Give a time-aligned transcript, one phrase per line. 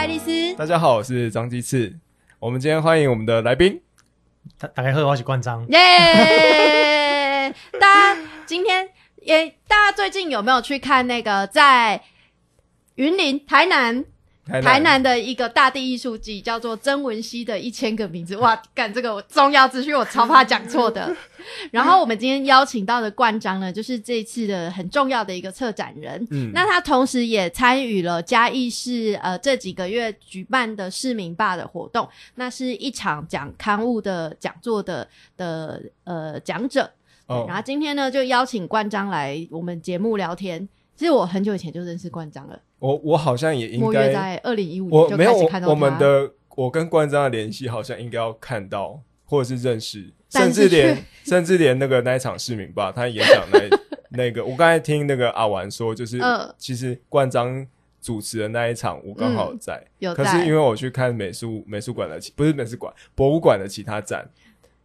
[0.00, 0.54] 爱丽丝。
[0.54, 1.94] 大家好，我是张鸡翅。
[2.38, 3.82] 我们今天欢迎我们的来宾，
[4.58, 7.54] 大大概喝我是关张，耶！
[7.78, 12.02] 大家今天也，大家最近有没有去看那个在
[12.94, 14.06] 云林、台南、
[14.62, 18.36] 台南的一个大地艺术季，叫做曾文熙的一千个名字？
[18.38, 21.14] 哇，干这个重要资讯，我超怕讲错的。
[21.70, 26.26] 然后我们今天邀请到的冠章呢，就是这次的很重要的一个策展人。
[26.30, 36.90] 嗯，那他同时也参与了嘉义市呃这几个月举办的市民霸的活动，那是一场讲刊物的讲座的的呃讲者。
[37.26, 40.68] 哦，然后今天呢就邀请冠章来我们节目聊天。
[40.96, 42.60] 其实我很久以前就认识冠章了。
[42.80, 50.12] 我我好像也应该在二零一五年就开始看到我们的我跟冠章的联系，好像应该要看到或者是认识。
[50.30, 53.78] 甚至连 甚至连那个那一场市民吧，他演讲那
[54.10, 56.20] 那个，我刚才听那个阿玩说，就是
[56.56, 57.66] 其实冠章
[58.00, 59.84] 主持的那一场，我刚好在。
[59.98, 64.24] 有可是因为我去看美术美术馆的，不是美术馆，博物馆的其他展，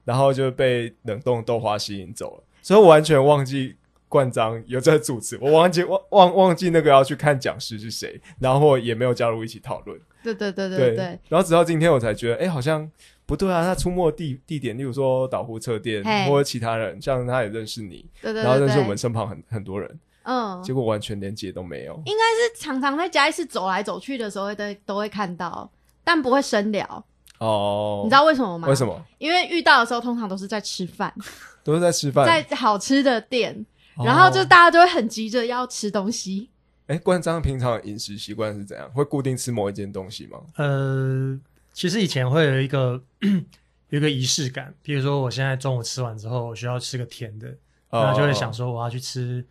[0.04, 3.76] 然后就被冷冻豆花吸引走了，所以我完全忘记
[4.08, 10.00] 冠章有在主持，我忘记忘忘忘记那个要去看讲师是谁，然后也没有加入一起讨论。
[10.24, 11.20] 对对对对对。
[11.30, 12.90] 然后直到今天我才觉得，哎，好像。
[13.28, 21.96] 不对啊，他出没地地点，例如说导护车店或者其他人，像他也认识你，然后认识我们身旁很很多人，嗯，结果完全连接都没有。
[22.06, 25.68] 应该是常常在嘉义市走来走去的时候都都会看到，
[26.04, 26.86] 但不会深聊。
[27.40, 28.68] 哦，你知道为什么吗？
[28.68, 29.04] 为什么？
[29.18, 31.12] 因为遇到的时候通常都是在吃饭，
[31.66, 33.66] 都是在吃饭，在好吃的店，
[34.04, 36.50] 然后就大家都会很急着要吃东西。
[36.88, 38.90] 哎，关张平常饮食习惯是怎样？
[38.92, 40.40] 会固定吃某一件东西吗？
[40.58, 41.40] 呃。
[41.74, 43.04] 其实以前会有一个
[43.90, 47.54] 有一个仪式感，比如说我现在中午吃完之后，我需要吃个甜的，
[47.92, 49.46] 那就会想说我要去吃。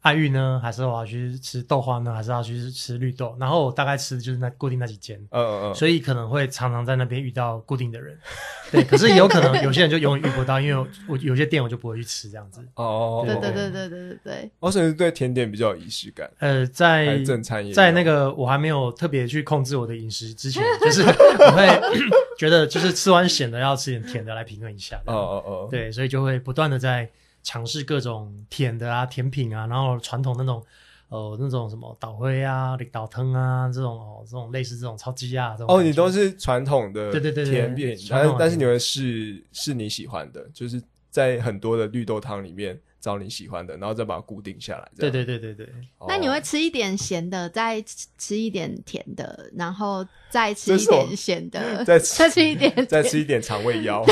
[0.00, 3.36] 爱玉呢，还是我要去吃豆花呢，还是要去吃绿豆？
[3.38, 8.16] 然后我大概吃的就是那固定那几间，嗯嗯嗯，所以可能会常常在那边遇到固定的人，
[8.70, 8.84] 对。
[8.84, 12.64] 可是有可能有些人就永远遇不到，因为我有些店我就不会去吃这样子。
[12.76, 14.50] 哦，对对对对对对对。
[14.60, 16.30] 我甚至对甜点比较有仪式感。
[16.38, 21.66] 呃，在正餐在那个我还没有特别去控制我的饮食之前， 就是我会
[22.38, 24.96] 觉得就是吃完咸的要吃点甜的来平衡一下。
[25.06, 27.10] 哦哦哦，对，所以就会不断的在。
[27.48, 30.62] 尝试各种甜的啊，甜品啊，然后传统那种，
[31.08, 40.78] 呃，那种什么岛灰啊、岛汤啊，这种哦，这种类似这种超级啊，这种哦，你都是传统的对对对甜品，但但是你会是是你喜欢的，就是
[41.08, 44.88] 在很多的绿豆汤里面找你喜欢的，然后再把它固定下来。
[44.98, 45.68] 对对对对对。
[46.06, 47.82] 那你会吃一点咸的，再
[48.16, 54.04] 吃一点甜的，然后再吃一点咸的， 再 再吃一点， 再吃一点肠胃药。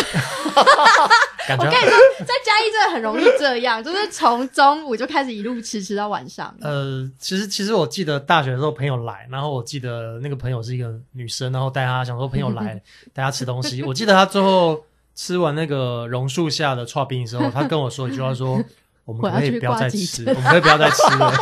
[1.49, 6.53] 我跟你说，在嘉义真的很容易这样，就是从中午就开始一路吃吃到晚上。
[6.61, 12.83] 呃，其实其实我记得大学的时候朋友来，然后我记得那个朋友是一个女生，然后带她想说朋友来
[13.13, 13.81] 带她吃东西。
[13.85, 14.85] 我记得她最后
[15.17, 18.63] 吃完那个榕树下的串冰的时候，她跟我说一句话说：
[19.07, 21.33] “我们可以不要再吃，我们可以不要再吃了。”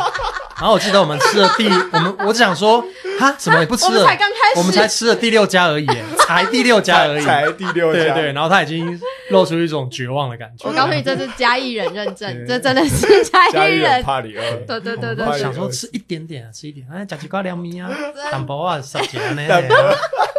[0.57, 2.81] 然后我记得我们吃了第，我们我只想说，
[3.19, 5.87] 哈，什么也不吃了，我们才刚开始，我们才吃了第六家而已，
[6.19, 8.31] 才第六家而已，才第六家，对对。
[8.31, 8.97] 然后他已经
[9.29, 10.67] 露出一种绝望的感觉。
[10.67, 14.03] 我告诉你，这是嘉义人认证，这真的是嘉义人。
[14.03, 17.89] 帕里尔，对对对对，想说吃一点点啊，吃一点，哎，加几块凉米啊，
[18.31, 19.41] 淡薄啊，十几呢，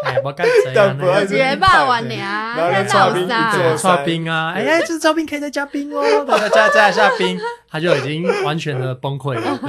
[0.04, 1.24] 哎，我干谁啊？
[1.24, 3.76] 绝霸完娘，那老啥？
[3.76, 9.60] 炒冰啊，哎呀，这炒冰可以再加冰哦，再加加一下冰，他就已经完全的崩溃了。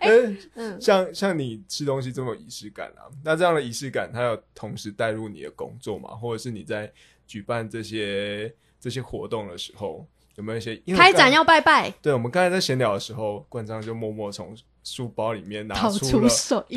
[0.54, 6.10] 嗯，像像你吃东西这么仪式感啊，那这样的仪式感，它有同时带入你的工作嘛？
[6.10, 6.90] 或者是你在
[7.26, 11.90] 举办这些这些活动的时候，有没有一些开展要拜拜？
[12.02, 14.56] 对，我们刚才在闲聊的时候，冠章就默默从。
[14.86, 16.28] 书包里面拿出了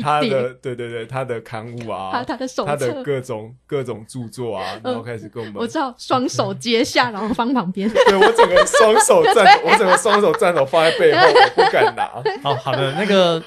[0.02, 12.10] 他的，对对对，他的刊物啊， 他的手他的各种各种著作啊， 然后开始跟我们，我知道双手接下，然后放旁边， 对我整个双手站，我整个双手站手放在背后，我不敢拿。
[12.42, 13.44] 好好的，那个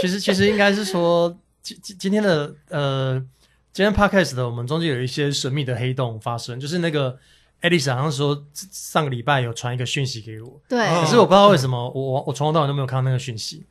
[0.00, 3.22] 其实其实应该是说今今今天的呃，
[3.78, 7.16] 今天 podcast 的我们中间有一些神秘的黑洞发生，就是那个
[7.60, 8.36] 爱丽丝好像说
[8.72, 13.64] 上个礼拜有传一个讯息给我，对，可是我不知道为什么 我我从头到尾都没有看到那个讯息。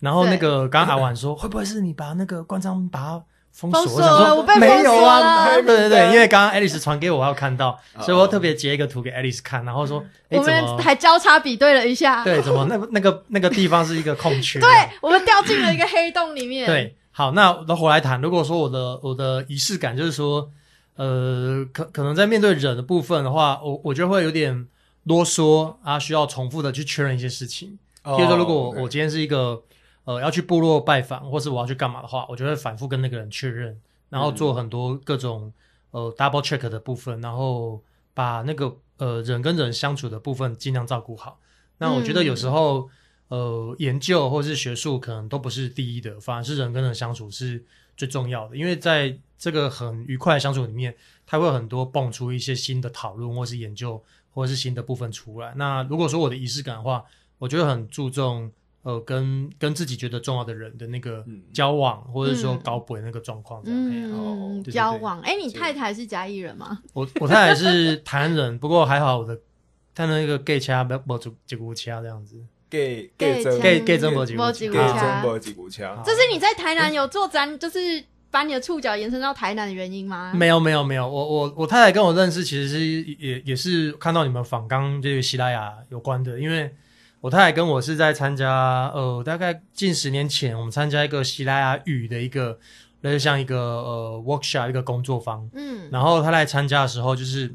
[0.00, 3.22] 然后那个刚刚阿婉说，会不会是你把那个关张把它
[3.52, 3.80] 封锁？
[3.84, 12.66] 我想说没有啊，对对对，因为刚刚爱丽丝传给我，我有看到，所以我特别截一个图给爱丽丝看，然后说，我们还交叉比对了一下，对，怎么？
[12.68, 14.60] 那 那个那个地方是一个空缺？
[14.60, 14.68] 对，
[15.00, 16.66] 我们掉进了一个黑洞里面。
[16.66, 20.50] 对，好，那那回来谈，如果说我的我的仪式感就是说，
[20.96, 24.66] 呃，可可能在面对人的部分的话，我我觉得会有点
[25.04, 27.78] 啰嗦啊，需要重复的去确认一些事情。
[28.02, 29.62] 譬如说，如果我今天是一个。
[30.06, 33.80] 呃要去部落拜访，或是我要去干嘛的话，我就会反复跟那个人确认，
[34.10, 35.50] 然后做很多各种
[35.92, 37.80] 呃 double check 的部分，然后
[38.12, 41.38] 把那个呃人跟人相处的部分尽量照顾好。
[41.78, 42.90] 那我觉得有时候。
[43.34, 47.60] 呃，研究或是学术可能都不是第一的，反而是人跟人相处是
[47.96, 48.56] 最重要的。
[48.56, 50.94] 因为在这个很愉快的相处里面，
[51.26, 54.00] 他会很多蹦出一些新的讨论，或是研究，
[54.30, 55.52] 或者是新的部分出来。
[55.56, 57.04] 那如果说我的仪式感的话，
[57.38, 58.48] 我觉得很注重
[58.82, 63.80] 呃，跟跟自己觉得重要的人的那个交往，或者说搞鬼那个状况这样。
[63.80, 65.20] 嗯，交往。
[65.22, 66.80] 哎，你太太是嘉义人吗？
[66.92, 69.40] 我我太太是台湾人，不过还好我的
[69.92, 72.40] 他那个 gay 掐没没住吉古掐这样子。
[72.74, 74.36] 给给真给给真波吉
[75.52, 80.32] 古枪，这是你在台南有做展，就是把你的触角延伸到台南的原因吗？
[80.34, 86.74] 没有没有没有，我我我太太跟我认识，其实是也也是看到你们访刚这个西拉雅有关的，因为
[87.20, 92.58] 我太太跟我是在参加呃，大概近十年前，我们参加一个西拉雅语的一个，
[93.02, 97.54] 那就像一个呃 workshop 一个工作坊，嗯，然后他来参加的时候，就是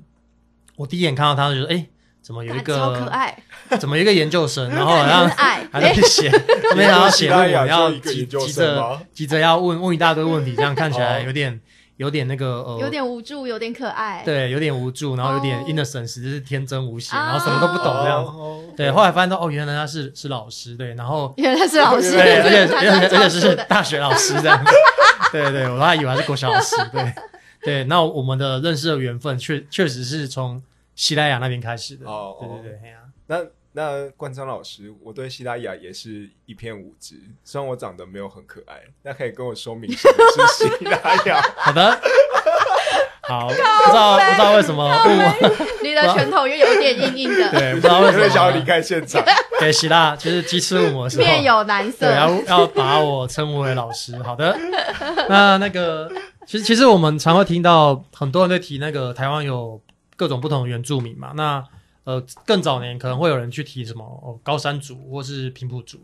[0.78, 1.86] 我第一眼看到他，就是哎。
[2.30, 3.36] 怎么有一个超可爱？
[3.80, 6.30] 怎么一个研究生， 然后好像还在写，
[6.76, 11.60] 没想到写论文 要急急着急着要问问一大堆问题，这样看起来有点
[11.98, 18.36] 有点那个呃，有点无助，有点可爱，对，有点无助，然后有点 innocent，就是天真无邪，然后什么都不懂这样。
[18.78, 24.64] 对，后来发现到哦，原来他是是老师，对，然后原来是老师，对，而且 而且而且是大学老师这样。
[25.32, 27.14] 对对，我还以为是国小老师，对
[27.64, 27.84] 对。
[27.86, 30.62] 那我们的认识的缘分确确实是从。
[31.00, 32.06] 西拉雅那边开始的。
[32.06, 32.94] 哦，对对对，
[33.26, 33.38] 那
[33.72, 41.42] 那冠章老师，我对西拉雅也是一片无知，虽然我长得没有很可爱，那可以跟我说明什么是西拉雅？
[41.56, 42.02] 好的，
[43.22, 43.62] 好， 不知
[43.94, 44.94] 道不知道为什么
[45.82, 48.28] 你的拳头又有点硬硬的，对，不知道为什么。
[48.28, 49.24] 想要离开现场。
[49.58, 54.22] 给希腊就是鸡翅五模式，面有难色，对，要要把我称为老师。
[54.22, 54.54] 好的，
[55.30, 56.12] 那那个
[56.46, 59.80] 其实其实我们常会听到很多人在提那个台湾有。
[60.20, 61.66] 各种不同的原住民嘛，那
[62.04, 65.98] 呃更早年可能会有人去提什么哦高山族或是平埔族，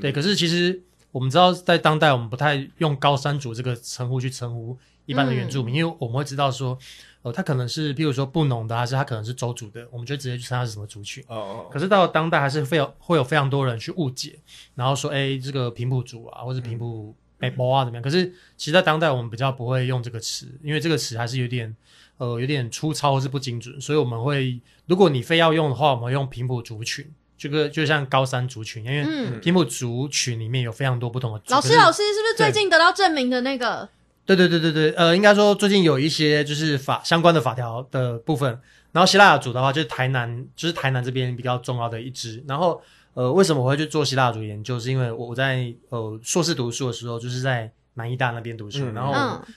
[0.00, 0.10] 对。
[0.10, 0.82] 可是其实
[1.12, 4.74] 我们知道，在当代我们不太用高山族这个称呼去称呼
[5.04, 6.78] 一般的原住民，因为我们会知道说，
[7.20, 11.22] 呃，他可能是譬如说布农的，还是他可能是周族的，我们就直接去称他是什么族群。
[11.28, 11.66] 哦哦。
[11.70, 14.38] 可是到当代还是非有会有非常多人去误解，
[14.76, 18.02] 然后说，哎，这个平埔族啊，或是平埔北波啊怎么样？
[18.02, 21.76] 可是其实，在当代我们比较不会用这个词，因为这个词还是有点。
[22.18, 31.54] 呃，有点粗糙或是不精准，所以我们会，如果你非要用的话，我们用平埔族群，这个就像高山族群，因为平埔族群里面有非常多不同的族。
[31.54, 33.88] 老师，老师是不是最近得到证明的那个？
[34.26, 38.60] 对对对对对，呃，应该说最近有一些就是法相关的法条的部分。
[38.90, 42.42] 然后希腊族的话，就是台南，就是台南这边比较重要的一支。
[42.48, 42.82] 然后，
[43.14, 44.80] 呃，为什么我会去做希腊族研究？
[44.80, 47.70] 是因为我我在呃硕士读书的时候，就是在。
[47.98, 49.12] 南医大那边读书，然后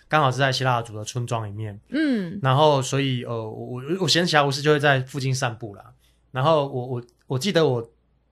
[0.09, 5.93] 刚好是在希腊族的村庄里面，嗯，然后所以呃，我我闲暇无事就会在附近散步啦。
[6.31, 7.88] 然后我我我记得我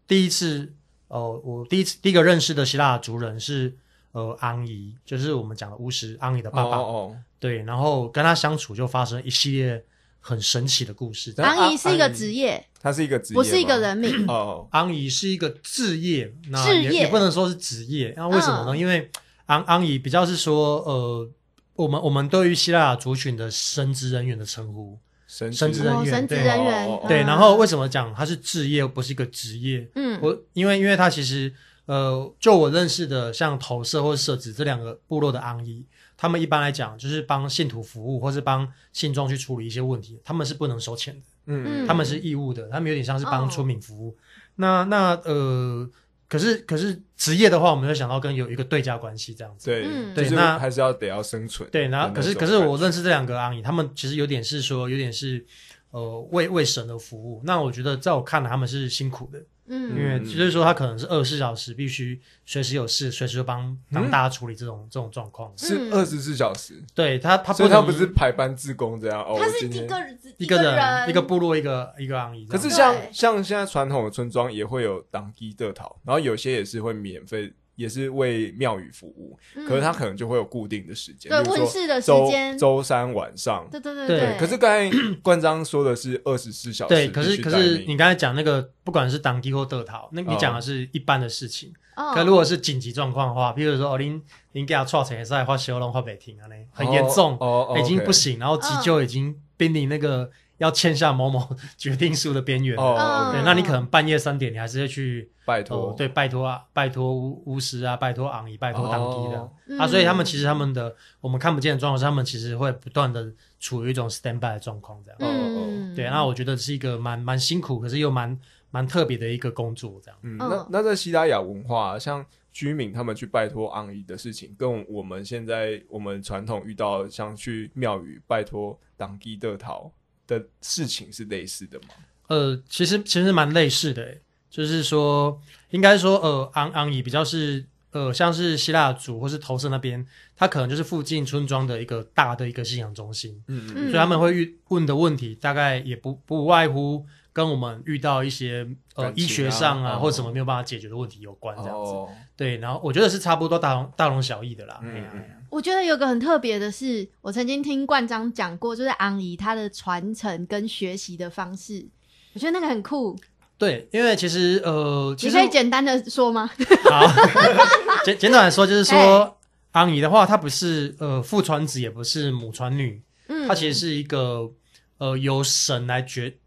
[0.08, 0.74] 第一次，
[1.10, 3.78] 呃，我第一次第一个认识的希腊族人是
[4.12, 6.78] 呃安姨，就是我们讲的巫师安姨的爸爸。
[6.78, 9.84] 哦，对，然后跟他相处就发生一系列
[10.20, 11.32] 很神奇的故事。
[11.38, 14.26] 安姨是一个职业，他是一个职业，不是一个人名。
[14.28, 16.34] 哦，安姨是一个职业，
[16.66, 18.14] 职业也不能说是职业。
[18.18, 18.76] 那为什么呢？
[18.76, 19.12] 因为
[19.50, 21.30] 昂昂姨比较是说，呃，
[21.74, 27.22] 我们我们对于希腊族群的神职人员的称呼，神职人员，神职人员，对。
[27.24, 29.90] 然后为什么讲它是职业，不是一个职业？
[29.96, 31.52] 嗯，我因为因为他其实，
[31.86, 35.84] 呃，就我认识的，像投射或者设置这两个部落的昂姨，
[36.16, 44.16] 他们一般来讲就是帮信徒服务，或是帮信众去处理一些问题，他们是不能收钱的，嗯，他们是义务的，他们有点像是帮村民服务。
[44.58, 45.90] 那那呃。
[46.30, 49.66] 可是，可是职业的话，我们会想到跟有一个对价关系这样子。
[49.66, 49.84] 对，
[50.14, 51.68] 对，那还是要得要生存。
[51.72, 55.44] 对，然后可是，可是我认识这两个阿姨，他们其实有点是说，有点是
[55.90, 57.42] 呃为为神的服务。
[57.44, 59.44] 那我觉得在我看来，他们是辛苦的。
[59.70, 65.54] 嗯，因为就是说，他可能是二十四小时必须随时有事，随时就帮帮大家处理这种这种状况。
[65.58, 66.84] 是二十四小时？
[66.96, 69.38] 对他，他不他不是排班自工这样哦。
[69.40, 70.00] 他是一个
[70.38, 72.46] 一个人一个部落一个一个阿姨。
[72.48, 77.54] 可是像像现在传统的村庄也会有当地的讨，然后有些也是会免费。
[77.80, 83.66] 也是为庙宇服务，可是他可能就会有固定的时间，对问世的时间，周三晚上。
[83.72, 84.38] 对对对对。
[84.38, 84.92] 可是刚才
[85.24, 86.94] 关章说的是二十四小时。
[86.94, 91.72] 对，可是可是你刚才讲那个，不管是当地或得逃，那你讲的是一般的事情。
[91.96, 92.12] 哦。
[92.14, 94.22] 可如果是紧急状况的话，比如说哦，您
[94.52, 102.78] 您给他错成发小龙发北停啊嘞，很严重，哦已经不行，然后急救已经濒临那个要签下某某决定书的边缘。
[102.78, 109.52] 哦，对，那你可能半夜三点，你还是会去拜托，对，拜托啊，拜托巫巫师啊，拜托昂姨，拜托当地的。
[109.68, 115.18] 嗯啊，所以他们其实他们的我们看不见的状况是，他们其实会不断的处于一种 stand by 的状况，这样。
[115.22, 118.40] 嗯，对，那我觉得是一个蛮蛮辛苦，可是又蛮
[118.70, 120.20] 蛮特别的一个工作，这样。
[120.24, 120.50] 嗯，嗯。
[120.50, 129.92] 那那在西拉雅文化，像居民他们去拜托昂姨的事情，跟我们现在我们传统遇到像去庙宇拜托当地的桃
[130.30, 131.88] 的事情是类似的吗？
[132.28, 134.22] 呃，其实其实蛮类似的欸，
[134.52, 140.06] 就是说，应该说，呃，昂昂以比较是，呃，像是希腊族或是投射那边，
[140.36, 151.92] 他可能就是附近村庄的一个大的一个信仰中心，嗯嗯所以他们会遇问的问题，大概也不不外乎跟我们遇到一些呃啊医学上啊、哦或者什么没有办法解决的问题有关这样子。
[151.92, 154.80] 哦，对，然后我觉得是差不多大同大同小异的啦。
[154.84, 161.86] 嗯哎呀哎呀我觉得有个很特别的是，我曾经听冠章讲过，就是昂姨她的传承跟学习的方式，
[162.34, 163.18] 我觉得那个很酷。
[163.58, 166.50] 对，因为其实呃，其你可以简单的说吗？
[166.90, 167.06] 好，
[168.06, 169.38] 简简短来说，就是说，
[169.74, 174.50] 昂姨的话，她不是呃父传子，也不是母传女，嗯，她其实是一个
[174.98, 176.38] 呃由神来决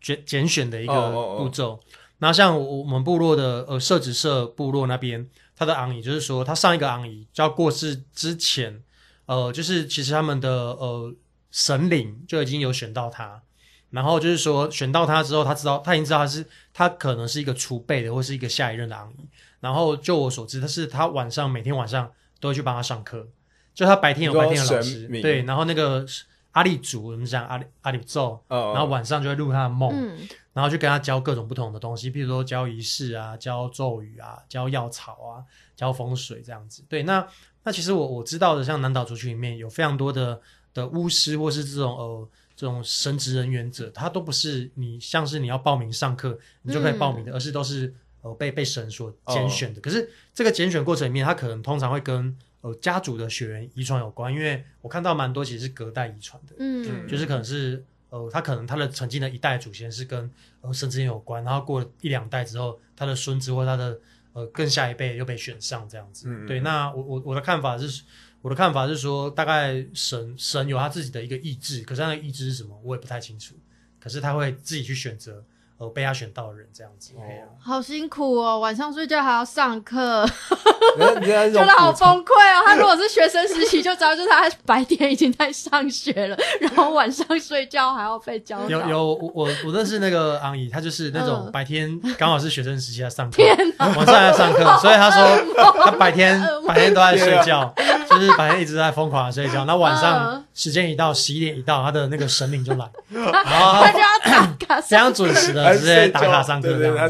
[0.00, 1.78] 决拣选的一个哦哦哦步骤。
[2.18, 8.82] 然后像我我们部落的呃社子社部落那边，他的昂姨就是说，他上一个昂姨就要过世之前，
[9.24, 11.14] 呃，就是其实他们的呃
[11.50, 13.42] 神灵就已经有选到他，
[13.90, 16.44] 然后就是说选到他之后，他知道他已经知道他是
[16.74, 19.26] 他可能是一个储备的，或是一个下一任的昂姨。
[19.60, 23.26] 然后就我所知，他是他晚上每天晚上都会去帮他上课，
[23.74, 25.08] 就他白天有白天的老师。
[25.22, 26.06] 对，然后那个
[26.56, 35.44] 阿里族我们讲阿里阿里咒，哦然后晚上就会录他的梦，嗯然后去跟他教各种不同的东西，比如说教仪式啊、教咒语啊、教药草啊、
[35.76, 36.82] 教风水这样子。
[36.88, 37.28] 对，那
[37.62, 40.40] 那其实我我知道的，像南岛族群里面有非常多的
[40.72, 49.80] 的巫师或是这种呃这种神职人员者，他都不是你像是你要报名上课你就可以报名的，而是都是呃被被神所拣选的。
[49.82, 52.34] 可是这个拣选过程里面，他可能通常会跟
[52.66, 56.56] 呃家族的血缘遗传有关，因为我看到蛮多其实是隔代遗传的。
[56.58, 60.28] 嗯，就是可能是呃，他可能他的曾经的一代祖先是跟
[60.62, 63.96] 呃神之间有关，然后过了一两代之后，他的孙子或他的
[64.32, 66.26] 呃更下一辈又被选上这样子。
[66.28, 68.02] 嗯对，那我我我的看法是，
[68.42, 73.54] 我的看法是说，大概神神有他自己的一个意志，可是他的意志是什么，我也不太清楚。
[74.00, 75.44] 可是他会自己去选择
[75.78, 77.12] 呃被他选到的人这样子。
[77.16, 77.20] 哦
[77.58, 80.24] 好辛苦哦，晚上睡觉还要上课，
[81.24, 82.62] 觉得好崩溃哦。
[82.64, 88.68] 他如果是学生时期，就知道就是他白天已经在上学了，然后晚上睡觉还要被教导。
[88.68, 93.42] 有有我我我认识那个阿姨，她就是那种嗯白天刚好是学生时期在上课，
[93.78, 97.74] 晚上在上课， 所以她说她白天白天都在睡觉，
[98.08, 105.12] 就是白天一直在疯狂的睡觉，那晚上嗯时间一到，十一点一到，她的那个神灵就来， 然后他就要打卡非常。
[105.16, 106.68] 准时的还直接打卡上课。
[106.78, 107.08] 天哪，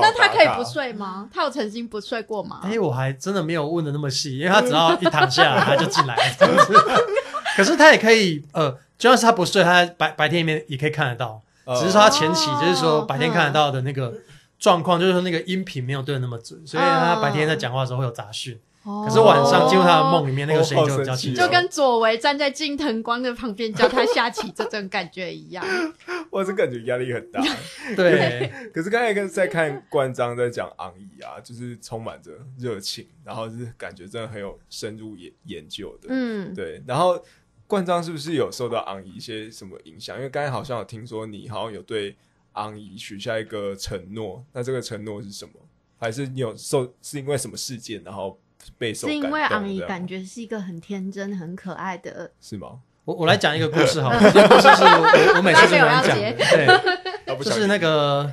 [0.00, 1.28] 那他可以不睡吗？
[1.32, 2.60] 他有曾经不睡过吗？
[2.62, 6.16] 哎，我还真的没有问的那么细，因为他只要一躺下， 他就进来。
[7.56, 11.40] 可是他也可以，呃，就算是他不睡，他在白白天里面也可以看得到。
[11.66, 14.12] 呃只是说他前期就是说哦白天看得到的那个
[14.58, 21.40] 状况，就是说那个音频没有对的那么准，所以他白天在讲话的时候会有杂讯，可可是晚上进入他的梦里面，那个声音就哦比较清楚。
[21.40, 25.64] 就跟左为站在金藤光的旁边叫他下棋这种感觉一样。
[26.30, 27.42] 我是感觉压力很大。
[27.96, 36.08] 对，可是刚才跟在看冠章在讲昂姨啊，就是充满着热情，然后是感觉真的很有深入研研究的。
[36.10, 37.18] 嗯，对，然后
[37.66, 40.16] 冠章是不是有受到昂姨一些什么影响？
[40.18, 42.14] 因为刚才好像有听说你好像有对
[42.52, 45.52] 昂姨许下一个承诺，那这个承诺是什么？
[45.96, 48.38] 还是你有受是因为什么事件然后
[48.78, 52.32] 备受是因为昂姨感觉是一个很天真、很可爱的。
[52.40, 52.80] 是吗？
[53.04, 57.44] 我我来讲一个故事好了，这个故事是我我每次都能讲的，对。
[57.44, 58.32] 就是那个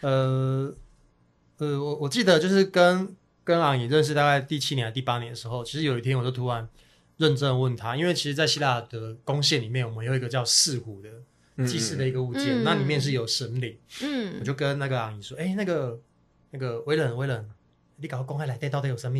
[0.00, 0.72] 呃
[1.58, 6.68] 呃，我我记得就是跟跟昂姨认识大概第七年还是第八年的时候，其实有一天我就突然
[7.16, 11.08] 认真问他，因为其实，在希腊的弓线里面，我们有一个叫四虎的
[11.56, 13.76] 嗯祭祀的一个物件，嗯那里面是有神灵。
[14.02, 15.98] 嗯我就跟那个昂姨说：“哎、那个
[16.50, 17.48] 那个威冷威冷，
[17.96, 19.18] 你搞公开来底到底有什么？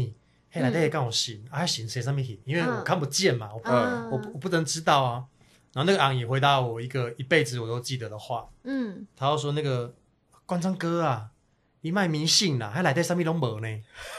[0.51, 2.39] 嘿，来底跟我行，啊行谁上面行？
[2.45, 5.25] 因为我嗯看不见嘛，我不、嗯我不我不能知道啊。”
[5.75, 9.95] 然后那个昂姨回答我一个一辈子我都记得的话，嗯，他就说那个
[10.47, 11.29] 关张哥啊，
[11.83, 13.69] 你卖迷信啦，还来得上面拢无呢。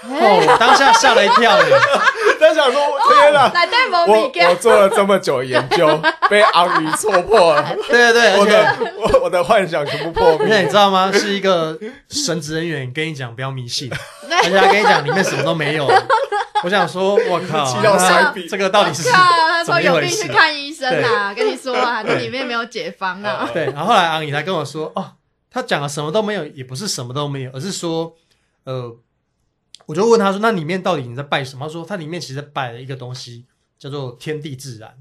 [0.03, 1.75] 哎哦，当下吓了一跳耶。
[2.47, 3.51] 他想说，天哪！
[3.53, 5.85] 来带毛我笔给我做了这么久研究，
[6.29, 10.73] 被阿姨戳破了，对对对，我的我我的幻想全部破而且你知。
[10.73, 11.11] 道吗？
[11.11, 11.77] 是一个
[12.07, 13.91] 神职人员跟你讲不要迷信，
[14.29, 15.85] 而且他跟你讲里面什么都没有，
[16.63, 17.81] 我想说，我靠，
[18.49, 21.33] 这个到底是怎么说有病去看医生啊！
[21.33, 23.49] 跟你说啊，这里面没有解方啊。
[23.51, 25.13] 对，然后后来阿姨才跟我说，哦，
[25.51, 28.13] 他讲了什么都没有，也不是什么都没有，而是说，
[28.63, 28.95] 呃，
[29.87, 31.65] 我就问他说，那里面到底你在拜什么？
[31.65, 33.45] 他说，它里面其实拜了一个东西，
[33.79, 34.91] 叫做天地自然。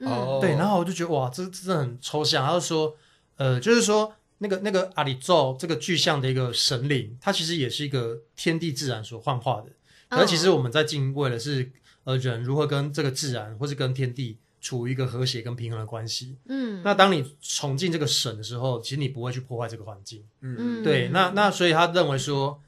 [0.00, 2.46] 哦嗯对，然后我就觉得哇，这这真的很抽象。
[2.46, 2.96] 他就说，
[3.36, 9.70] 呃，就是说那个那个阿里宙这个具象的一个神灵，它其实也是一个天地自然所幻化的。
[10.10, 11.70] 可是其实我们在敬畏的是，
[12.04, 16.36] 呃，人如何跟这个自然或是跟天地处于一个和谐跟平衡的关系。
[16.48, 20.22] 嗯，那当你崇敬这个神的时候，其实你不会去破坏这个环境。
[20.40, 22.60] 嗯对，那那所以他认为说，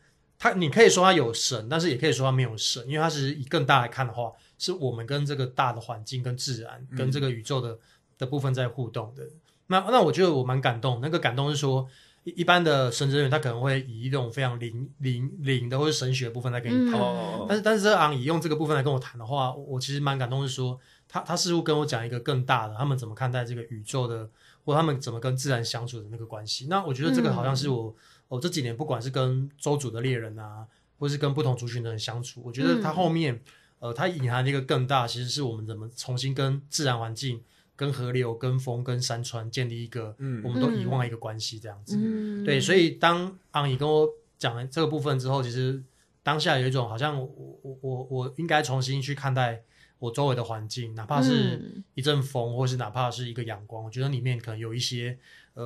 [0.44, 7.78] 他你可以说他有神，但是也可以说他没有神，因为他是以更大来看的话，是我们跟这个大的环境、跟自然、嗯跟这个宇宙的
[8.18, 9.22] 的部分在互动的。
[9.68, 11.88] 那那我觉得我蛮感动，那个感动是说，
[12.24, 24.28] 一一般的神职人员他可能会以一种非常灵灵灵的或者神学的部分来跟你谈，嗯哦但是但是这昂以用这个部分来跟我谈的话，我我其实蛮感动，是说他他似乎跟我讲一个更大的，他们怎么看待这个宇宙的，
[24.62, 26.66] 或他们怎么跟自然相处的那个关系。
[26.68, 27.96] 那我觉得这个好像是我、
[28.34, 30.66] 我这几年不管是跟州族的猎人啊，
[30.98, 33.40] 或是跟不同族群的人相处，我觉得它后面、
[33.78, 37.42] 呃它隐含的一个更大，其实是我们怎么重新跟自然环境、
[37.76, 41.96] 跟河流、跟风、跟山川建立一个嗯我们都遗忘的一个关系，这样子。
[41.96, 45.82] 嗯，对，所以当昂姨跟我讲了这个部分之后，其实
[46.22, 49.62] 当下有一种好像我我我我应该重新去看待
[49.98, 55.18] 我周围的环境，哪怕是嗯一阵风，或是哪怕是一个阳光，我觉得里面可能有一些
[55.54, 55.64] 呃，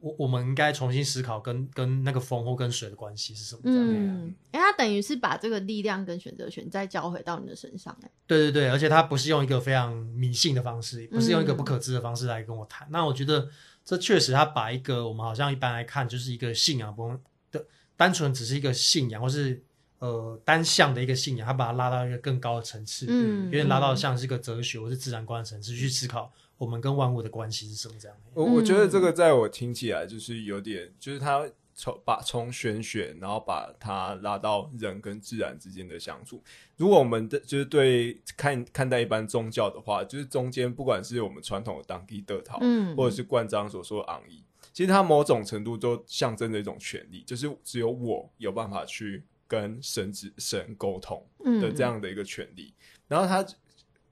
[0.00, 3.86] 我我们应该重新思考跟跟那个风或跟水的关系是什么这样。
[3.86, 12.88] 嗯，哎，他等于是把这个力量跟选择权再交回到你的身上，哎，对对对，而且他不是用一个非常迷信的方式，不是用一个不可知的方式来跟我谈。
[12.90, 13.46] 那我觉得
[13.84, 17.14] 这确实他把一个我们好像一般来看就是一个信仰不
[17.52, 17.62] 的
[17.98, 19.62] 单纯只是一个信仰，或是
[19.98, 27.94] 呃单向的一个信仰，他把它拉到一个更高的层次，嗯，有点拉到像是一个哲学或是自然观的层次去思考我们跟万物的关系是什么？
[27.98, 28.16] 这样。
[28.34, 36.42] 我我觉得这个在我听起来就是有点，就是他从把从玄学，然后把它拉到人跟自然之间的相处。
[36.76, 51.60] 如果我们的就是对看看待一般宗教的话，就是中间不管是我们传统的当地德陶，嗯，或者是冠章所说的昂义，其实它某种程度都象征着一种权利，就是只有我有办法去跟神之神沟通嗯。
[51.60, 52.74] 的这样的一个权利，
[53.06, 53.46] 然后他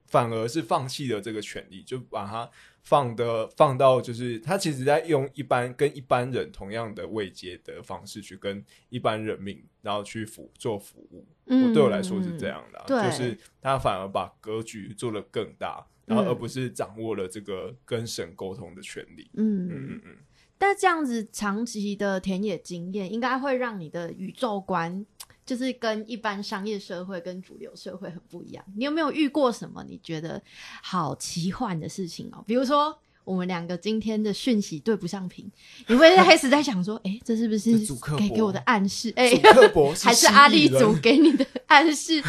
[0.07, 2.49] 反而是放弃了这个权利，就把它
[2.83, 11.27] 放的放到就是他其实在用一般跟一般人同样的位阶的方式去跟一般人民，然后去服做服务。
[11.49, 19.31] 嗯我对我来说是这样的就是他反而把格局做得更大，然后嗯而不是掌握了这个跟神沟通的权利。
[19.35, 20.17] 嗯嗯嗯嗯，
[20.59, 25.07] 但这样子长期的田野经验，应该会让你的宇宙观，
[25.47, 28.63] 就是跟一般商业社会跟主流社会很不一样。
[28.77, 30.43] 你有没有遇过什么你觉得
[30.83, 32.45] 好奇幻的事情哦？
[32.47, 32.99] 比如说。
[33.27, 35.51] 我们两个今天的讯息对不上频，
[35.89, 37.77] 你会开始在想说，哎、这是不是
[38.17, 39.13] 给给我的暗示？
[39.17, 39.33] 哎、
[40.01, 42.23] 还是阿力族族给你的暗示，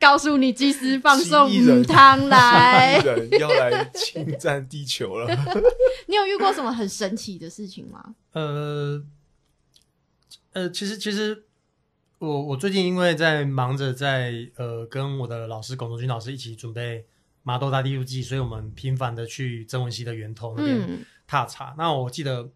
[0.00, 2.98] 告诉你及时放送蜥蜴人母汤来。
[2.98, 5.32] 人要来侵占地球了。
[6.08, 8.16] 你有遇过什么很神奇的事情吗？
[8.32, 9.00] 呃，
[10.52, 11.44] 呃，其实其实
[12.20, 17.06] 我我最近因为在忙着在呃跟我的老师龚卓君老师一起准备
[17.42, 21.04] 麻豆大地入记，所以我们频繁的去曾文溪的源头那边嗯。
[21.26, 21.74] 踏查。
[21.78, 22.50] 那我记得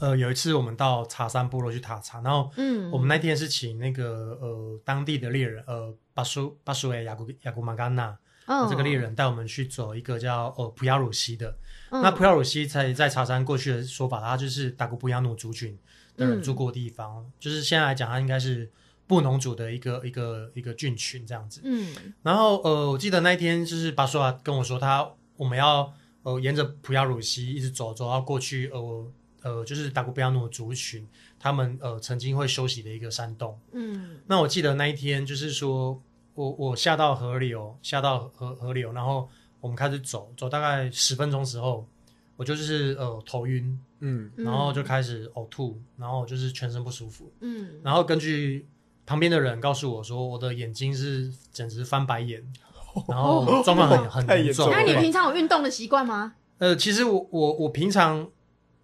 [0.00, 11.56] 呃有一次我们到茶山部落去踏查，然后嗯，我们那天是请那个呃当地的猎人呃巴苏巴苏诶雅古雅古玛干纳嗯这个猎人带我们去走一个叫呃普亚鲁西的。
[11.90, 12.02] 嗯。
[12.02, 15.78] 那普亚鲁西在在茶山过去的说法，它就是达古布亚努族群
[16.16, 18.68] 的人住过的地方，就是现在来讲，它应该是
[19.08, 21.62] 布农族的一个一个一个菌群这样子。
[21.64, 21.92] 嗯。
[22.22, 25.92] 然后呃，我记得那一天就是巴苏瓦跟我说他，我们要
[26.22, 31.08] 呃沿着普亚鲁西一直走，走到过去呃呃就是达古布亚诺族群
[31.40, 33.58] 他们呃曾经会休息的一个山洞。
[33.72, 34.18] 嗯。
[34.26, 36.00] 那我记得那一天就是说
[36.34, 39.28] 我我下到河流，下到河河流，然后
[39.60, 41.88] 我们开始走，走大概十分钟时候，
[42.36, 44.30] 我就是呃头晕，嗯。
[44.36, 44.44] 嗯。
[44.44, 47.80] 然后就开始呕吐，然后就是全身不舒服，嗯。
[47.82, 48.66] 然后根据
[49.08, 52.42] 旁边的人告诉我说，我的眼睛是简直翻白眼，
[53.08, 54.68] 然后状况很很严重。
[54.70, 56.34] 那你平常有运动的习惯吗？
[56.58, 58.28] 呃，其实我我我平常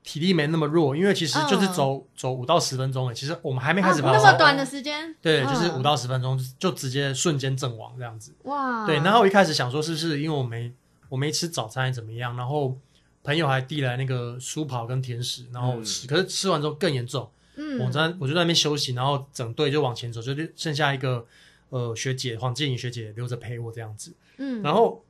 [0.02, 5.52] 体力没那么弱，因为其实就是走、走五到十分钟诶，其实我们还没开始跑啊，那么短的时间，对，嗯。
[5.52, 8.34] 就是五到十分钟就直接瞬间阵亡这样子。
[8.44, 10.72] 哇，对，然后我一开始想说是不是因为我没
[11.10, 12.74] 我没吃早餐还是怎么样，然后
[13.22, 21.26] 朋友还递来那个酥跑跟甜食，然后我吃，可是吃完之后更严重，嗯，我在我就在那边休息，然后整队就往前走，就就剩下一个
[21.70, 24.12] 呃学姐黄建颖学姐留着陪我这样子。
[24.38, 25.04] 嗯，然后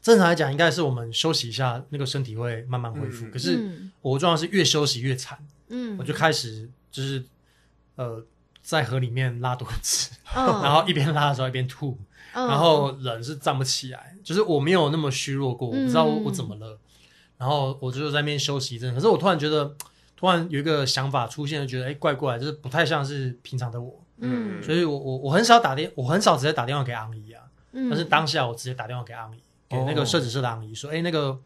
[0.00, 3.26] 正常来讲，应该是我们休息一下，那个身体会慢慢恢复。
[3.26, 7.24] 嗯可是嗯我的状况是越休息越惨，嗯，我就开始就是
[7.96, 8.24] 呃
[8.62, 11.96] 在河里面拉肚子，嗯， 然后一边拉的时候一边吐，
[12.34, 16.78] 嗯然后人是站不起来，就是我没有那么虚弱过，我不知道我嗯我怎么了。
[17.38, 19.74] 然后我就在那边休息一阵，可是我突然觉得，
[20.22, 24.62] 突然有一个想法出现，就觉得哎怪怪，就是不太像是平常的我，嗯。
[24.62, 31.36] 所以我我我很少打电，我很少直接打电话给阿姨啊，嗯，但是当下我直接打电话给阿姨，给那哦个摄制社的阿姨说，哎那个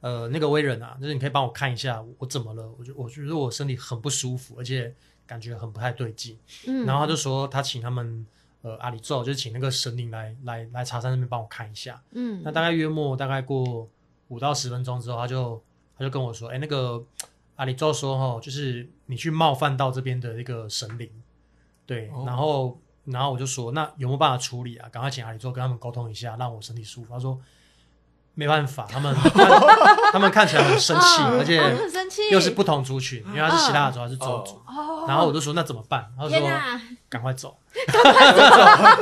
[0.00, 4.94] 呃那个威人啊，就是你可以帮我看一下我怎么了，我就我觉得我身体很不舒服，而且
[5.26, 6.38] 感觉很不太对劲。
[6.66, 8.26] 嗯，然后他就说他请他们
[8.60, 11.98] 呃阿里做，就是请那个神灵来来来茶山那边帮我看一下。
[12.12, 13.88] 嗯，那大概约莫大概过
[14.28, 15.64] 五到十分钟之后，他就
[15.96, 17.02] 他就跟我说，哎，那个
[17.58, 21.10] 阿里咒说哈，就是你去冒犯到这边的一个神灵，
[21.84, 24.88] 对，哦然后然后我就说，那有没有办法处理啊？
[24.90, 27.12] 赶快请阿里咒跟他们沟通一下，让我身体舒服。
[27.12, 27.36] 他说
[28.34, 29.12] 没办法，他们
[30.12, 34.62] 他们看起来很生气，嗯而且哦很生气，又是不同族群，因为他是希腊族，他是周族。
[34.64, 36.08] 哦，然后我就说那怎么办？
[36.16, 36.48] 他就说
[37.10, 37.58] 赶快走，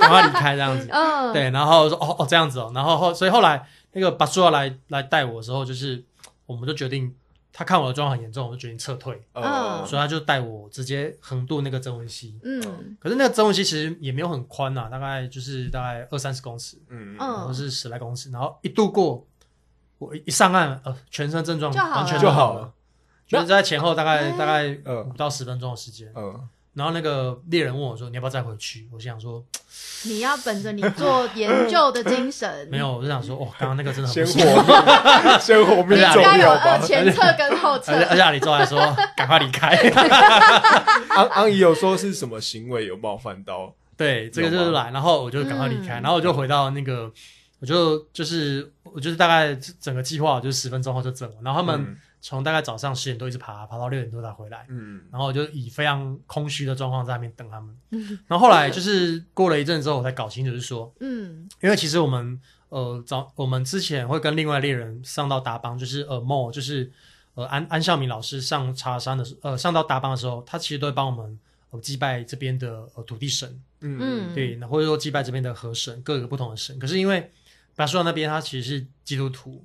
[0.01, 0.89] 赶快离开这样子。
[0.91, 6.03] 嗯，对，然后说哦哦这样子哦，然后后所以后来那个巴苏亚来来带我的时候，就是
[6.47, 7.15] 我们就决定，
[7.59, 9.87] 他看我的状况很严重，我就决定撤退，呃嗯。
[9.87, 12.39] 所以他就带我直接横渡那个曾文溪。
[12.45, 12.61] 嗯。
[13.01, 19.27] 可是那个曾文溪其实也没有很宽呐、大概就是大概二三十公尺，嗯嗯然后是十来公尺，然后一渡过，
[19.97, 22.71] 我一上岸，呃，全身症状完全就好了。
[23.27, 25.09] 就是在前后大概哎大概嗯。
[25.09, 26.13] 五到十分钟的时间。
[26.15, 29.43] 嗯，然后那个猎人问我说：“你要不要再回去？”我心想说
[30.05, 36.79] 你要本着你做研究的精神，：“没有。”我就想说：“哦，刚刚那个真的很先不舒服。”活先活命 你应重该有呃要吧？
[36.79, 38.79] 前 侧跟后侧而，且阿里之后还说
[39.17, 39.75] 赶快离开。
[41.15, 43.75] 昂昂姨有说是什么行为有冒犯到？
[43.97, 47.11] 对，这个就是来，然后我就赶快离开，嗯然后我就回到那个，
[47.61, 51.37] 我就就是我就是大概整个计划，我就十分钟后就整了。
[51.43, 51.97] 然后他们嗯
[52.29, 54.67] 从大概早上十点多一直爬，爬到六点多才回来。
[54.69, 57.73] 嗯然后我就以非常空虚的状况在那边等他们。
[57.93, 66.91] 嗯 然后后来就是过了一阵之后，我才搞清楚，是说，嗯因为其实我们呃早我们之前会跟另外猎人上到达邦，就是呃莫就是
[67.35, 71.39] 呃安安孝明老师上茶山的时呃上到达邦的时候，他其实都会帮我们
[71.71, 73.49] 呃祭拜这边的呃土地神，
[73.83, 76.77] 嗯嗯，对，那或者说祭拜这边的河神，各个不同的神。
[76.81, 77.31] 可是因为
[77.77, 79.65] 巴苏亚那边他其实是基督徒，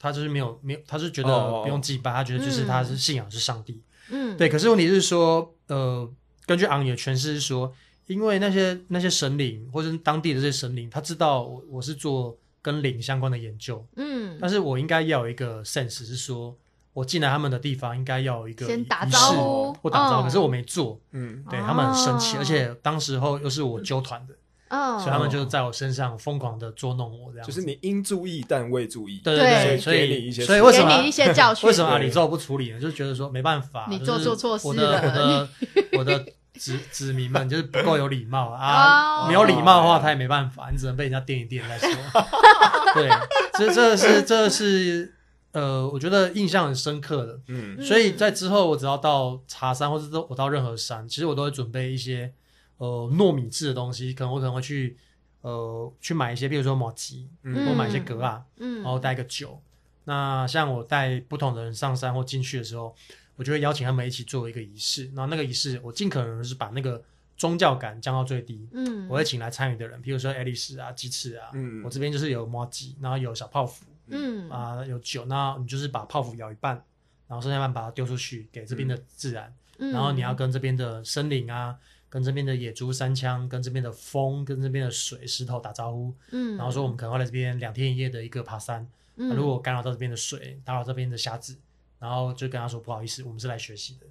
[0.00, 3.80] 他就是没有没有，他是觉得不用祭拜，他觉得就是嗯他是信仰是上帝。
[4.08, 6.10] 嗯，对，可是问题是说，呃，
[6.46, 7.72] 根据昂也诠释是说，
[8.06, 16.56] 因为那些那些神灵或者是当地的这些神灵，他知道我我是做跟灵相关的研究，嗯，但是我应该要有一个 sense 是说，
[16.92, 21.44] 我进来他们的地方应该要有一个先打仪式招呼，或打招呼，嗯可是我没做，嗯。
[21.48, 24.34] 对他们很生气，哦而且当时候又是我纠团的，
[24.70, 32.80] 嗯，所以他们就在我身上疯狂的捉弄我，这样就是你应注意但未注意，对对对，所以给你一些所以为什么给你一些教训，为什么阿里之后不处理呢？
[32.80, 35.48] 就是觉得说没办法，你做做错错我的我的
[35.98, 39.26] 我的子子民们就是不够有礼貌啊，哦。
[39.26, 41.90] 没有礼貌的话，他也没办法，你只能被人家垫一垫再说。
[42.94, 43.08] 对，
[43.54, 45.14] 这这是这是
[45.52, 47.32] 呃，我觉得印象很深刻的。
[47.48, 47.76] 嗯。
[47.78, 47.82] 嗯。
[47.84, 52.30] 所以在之后，我只要到茶山，或者是我到任何山，其实我都会准备一些
[52.80, 54.96] 呃糯米制的东西，可能我可能会去
[55.42, 59.60] 呃去买一些，比如说马吉，嗯或买一些格啊，嗯，然后带个酒。
[60.04, 62.96] 那像我带不同的人上山或进去的时候，
[63.36, 65.04] 我就会邀请他们一起做一个仪式。
[65.08, 67.00] 然后那个仪式，我尽可能是把那个
[67.36, 68.66] 宗教感降到最低。
[68.72, 76.82] 嗯，我会请来参与的人，比如说爱丽丝啊、鸡翅啊，嗯我这边就是有摩吉，然后有小泡芙嗯啊、有酒，那你就是把泡芙咬一半，
[77.28, 81.76] 然后剩下一半把它丢出去给这边的自然，嗯，然后你要跟这边的森林啊。
[82.10, 91.56] 跟这边的野猪、山枪，跟这边的风，跟这边的水、石头打招呼，嗯，然后说我们可能会来这边两天一夜的一个爬山，嗯，那如果干扰到这边的水，打扰这边的虾子，
[91.98, 94.06] 然后就跟他说不好意思，我们是来学习的，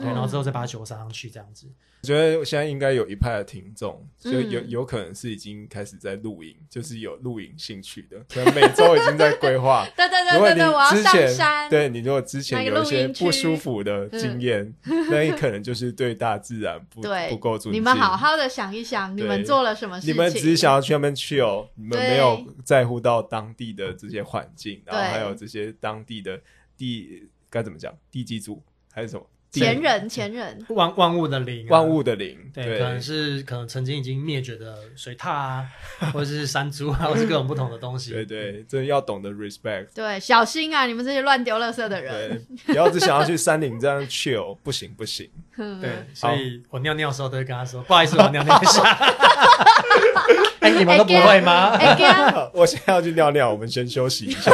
[0.00, 1.66] 对，嗯然后之后再把酒撒上去这样子。
[2.02, 9.86] 我觉得现在应该有一派的听众，就有嗯有可能是已经开始在露营，就是有露营兴趣的，可能每周已经在规划。
[9.94, 14.74] 对对如果你对对对，我要上之前山，对你如果之前有一些不舒服的经验，
[15.10, 17.78] 那你可能就是对大自然不对不够尊敬。
[17.78, 20.14] 你们好好的想一想，你们做了什么事情？
[20.14, 26.40] 你们只是想要去那边 chill，你们没有在乎到当地的这些环境，然后还有这些当地的
[26.78, 35.66] 地该怎么讲，地基组还是什么前人前人，万万物的灵、万物的灵，对，可能是可能曾经已经灭绝的水獭啊，
[36.14, 38.12] 或者是山猪啊，或是各种不同的东西。
[38.12, 39.88] 对对，这要懂得 respect。
[39.92, 40.86] 对，小心啊！
[40.86, 45.28] 你们这些乱丢垃圾的人，不要只想要去山顶这样 chill，不 行不行。
[45.56, 48.82] 对，所以我尿尿的时候都会跟他说：“不好意思，我尿尿一下。
[50.60, 51.76] ”哎，你们都不会吗？
[52.54, 54.52] 我现在要去尿尿，我们先休息一下。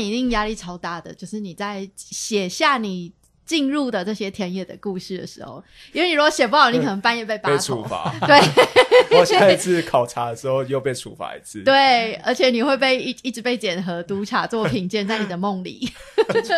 [0.00, 3.12] 你一定压力超大的，就是你在写下你
[3.44, 8.14] 进入的这些田野的故事的时候，因为你如果写不好，你可能半夜被被处罚。
[8.24, 8.38] 对，
[9.18, 11.62] 我下一次考察的时候又被处罚一次。
[11.64, 15.90] 对，而且你会被一一直被检核督查作品鉴，在你的梦里。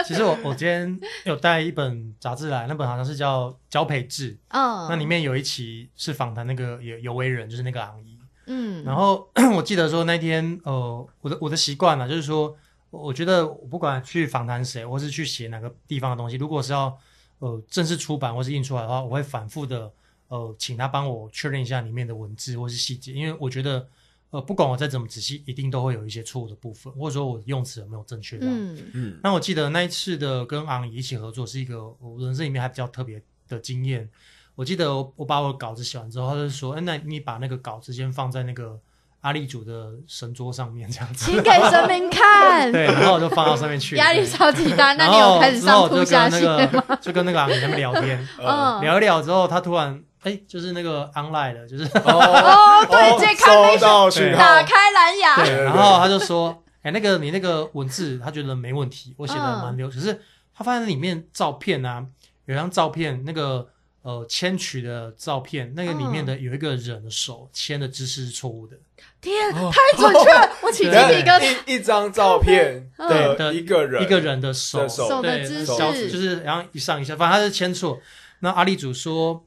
[0.07, 12.55] 其实我我今天有带一本杂志来，那本好像是叫《交配志》，嗯，那里面有一期是访谈那个有有为人，就是那个昂姨，嗯，然后 我记得说那天，呃，我的我的习惯呢，就是说。
[12.93, 16.95] 我觉得我不管去访谈谁，或是去写哪个地方的东西，如果是要
[17.39, 19.91] 呃正式出版或是印出来的话，我会反复的
[20.29, 23.89] 呃请他帮我确认一下里面的文字或是细节，因为我觉得
[24.29, 28.47] 呃不管我再怎么仔细，一定都会有一些错误的部分，或者说我用词有没有正确的。
[28.47, 29.21] 嗯嗯。
[29.23, 34.07] 那我记得那一次的跟昂姨一起合作是一个我人生里面还比较特别的经验。
[34.55, 38.79] 我记得我把我的稿子写完之后，他就说：“哎，那你把那个稿子先放在那个。”
[39.23, 42.71] 阿力主的神桌上面这样子，请给神明看。
[42.71, 43.97] 对，然后我就放到上面去。
[43.97, 46.99] 压力超级大，那你有开始上吐下泻吗？
[47.01, 48.29] 就跟那个阿明他们聊天，
[48.83, 55.37] 聊一聊之后，他突然哎，就是那个 online 的，就是 哦，对，接开到打开蓝牙。
[55.37, 60.21] 对，然后他就说，哎，那个你那个文字，他觉得没问题，我写的蛮溜，可是
[60.55, 62.05] 他发现里面照片啊，
[62.47, 63.69] 有张照片那个。
[64.03, 68.77] 呃，签取的照片，那个里面的有一个人的手牵的姿势是错误的。
[69.21, 70.57] 天，太准确了！
[70.63, 71.57] 我起鸡皮疙瘩。
[71.67, 78.01] 一张照片对的一个人，一个人的手，手的姿势就是然后一上一下，反正他是牵错。
[78.41, 79.47] 那阿力主说，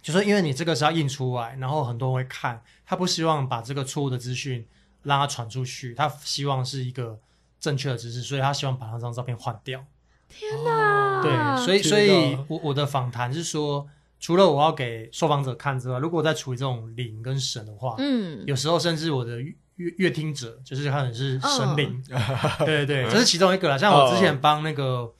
[0.00, 4.66] 就说因为你这个是要印出来，然后很多人会看，他不希望把这个错误的资讯
[5.02, 7.18] 让他传出去，他希望是一个
[7.60, 9.84] 正确的姿势，所以他希望把那张照片换掉。
[10.30, 11.01] 天哪！
[11.22, 13.86] 对，所以，所以我我的访谈是说，
[14.20, 19.40] 除了我要给受访者看之外，如果我在处理这种灵跟神的话，嗯，有时候甚至我的
[19.76, 22.02] 乐乐听者就是可能是神灵，
[22.64, 23.76] 对对对，这是其中一个啦。
[23.78, 25.12] 像我之前帮那个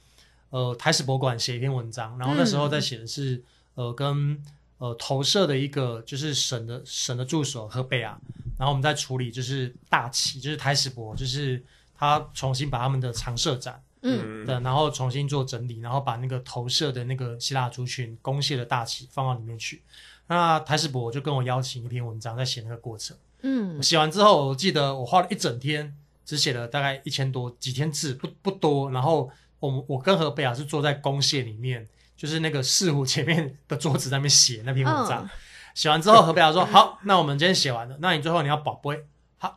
[0.51, 3.43] 呃台史博物馆写一篇文章，然后那时候在写的是
[3.75, 4.41] 呃跟
[4.79, 8.19] 呃投射的一个就是神的神的助手和贝啊，
[8.59, 11.61] 然后我们在处理就是大旗，就是台史博，就是
[11.97, 13.83] 他重新把他们的常设展。
[14.03, 19.83] 嗯对，然后重新做整理，然后把那个投射的那个希腊族群攻陷的大旗放到里面去。
[20.27, 23.17] 那台史博就跟我邀请一篇文章，在写那个过程。
[23.43, 28.91] 嗯，写完之后，我记得我花了一整天，只写了大概一千多几千字，不不多。
[28.91, 31.87] 然后我我跟何贝亚是坐在公蟹里面，
[32.17, 35.29] 就是那个四湖前面的桌子那边写那篇文章。
[35.75, 39.05] 写完之后，何贝亚说：“好，那我们今天写完了，那你最后你要宝贝。”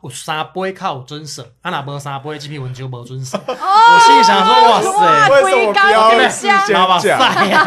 [0.02, 3.38] 有三杯靠准神，啊那无三杯这篇文就无准神。
[3.46, 7.64] 我心里想说，哇塞，为什么不要事先讲？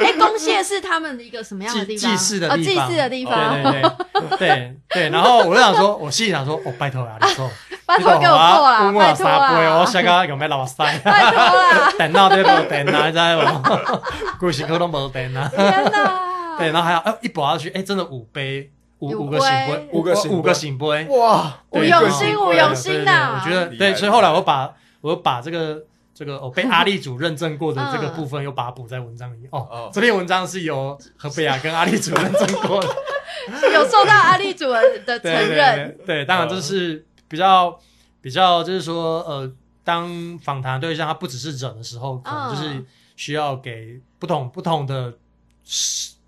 [0.00, 2.10] 哎，公蟹是他们的一个什么样的地方？
[2.10, 2.86] 祭祀的地方。
[2.88, 3.62] 祭祀的地方。
[3.62, 5.10] 对对对对对。
[5.10, 7.50] 然后我就想说，我心里想说，哦，拜托啊，你说，
[7.84, 9.78] 拜托给我做了，拜托啊。
[9.80, 10.84] 我下个有没老塞？
[11.04, 11.92] 拜托啊。
[11.98, 13.40] 等到这无电啊，知无？
[14.40, 15.50] 故事可能无电啊。
[15.54, 16.56] 天哪！
[16.58, 18.70] 对，然后还要哎一补下去，哎，真的五杯。
[19.00, 21.62] 五五个醒杯，五个五个醒杯，哇！
[21.70, 23.34] 五用心，五用心呐！
[23.34, 25.82] 我觉得对，所以后来我把我把这个
[26.14, 29.48] 这个我被阿力主认证过的这个部分，又把它补在文章里。
[29.50, 32.88] 哦，这篇文章是由何贝亚跟阿力主认证过的，
[33.72, 35.98] 有受到阿力主的 承认。
[36.06, 37.78] 对，当然这是比较
[38.20, 39.50] 比较，就是说呃，
[39.82, 42.84] 当访谈对象他不只是人的时候，可能就是
[43.16, 45.14] 需要给不同不同的。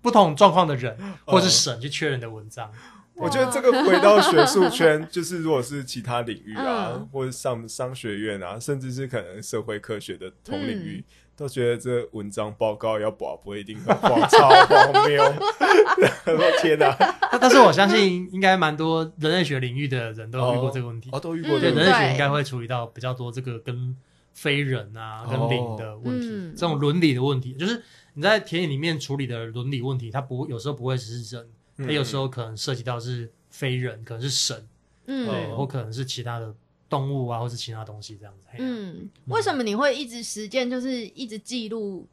[0.03, 2.69] 不同状况的人，或是神去确认的文章，
[3.15, 11.01] 我觉得这个回到学术圈， 就是如果是其他领域啊，或者上商学院啊，甚至是可能社会科学的同领域，
[11.37, 15.23] 都觉得这文章报告要保不一定很荒超荒谬。
[16.25, 16.95] 我天哪！
[17.39, 21.09] 但是我相信，应该蛮多人类学领域的人都遇过这个问题。
[21.13, 21.59] 哦，都遇过。
[21.59, 23.95] 对，人类学应该会处理到比较多这个跟
[24.33, 27.81] 非人啊、跟灵的问题，这种伦理的问题，就是。
[28.13, 34.67] 你在田野里面处理的伦理问题，它不有时候不会只是人，它有时候可能涉及到是非人，可能是神，
[35.05, 36.53] 嗯，对，或可能是其他的
[36.87, 38.47] 动物啊，或是其他东西这样子。
[38.59, 42.07] 嗯，为什么你会一直实践，就是一直记录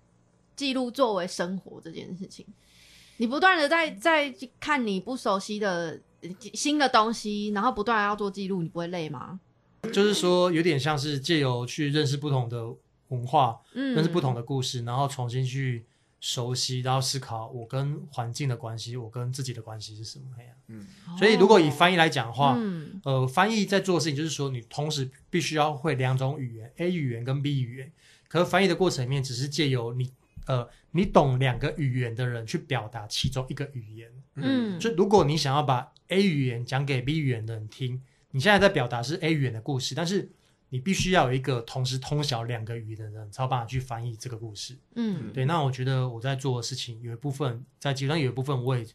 [0.57, 2.47] 记录作为生活这件事情？
[3.19, 6.01] 你不断的在在看你不熟悉的
[6.55, 9.39] 新的东西，然后不断要做记录，你不会累吗？
[9.93, 12.67] 就是说，有点像是借由去认识不同的
[13.09, 15.85] 文化，嗯，认识不同的故事，然后重新去
[16.21, 20.51] 熟悉，然后思考我跟环境的关系，我跟自己的关系是什么呀？
[20.69, 20.87] 嗯，
[21.19, 27.91] 所以如果以翻译来讲的话，嗯呃，翻译在做的事情就是说，你同时必须要会两种语言，A 语言跟 B 语言。
[28.29, 30.13] 可是翻译的过程里面，只是借由你
[30.47, 34.11] 呃，你懂两个语言的人去表达其中一个语言。
[34.35, 40.31] 嗯，就如果你想要把 A 语言讲给 B 语言的人听，你现在在表达是 A 语言的故事，但是
[40.71, 44.79] 你必须要有一个同时通晓两个语言的人，才有办法去翻译这个故事。
[44.95, 48.87] 嗯对，那我觉得我在做的事情有一部分在其中有一部分我也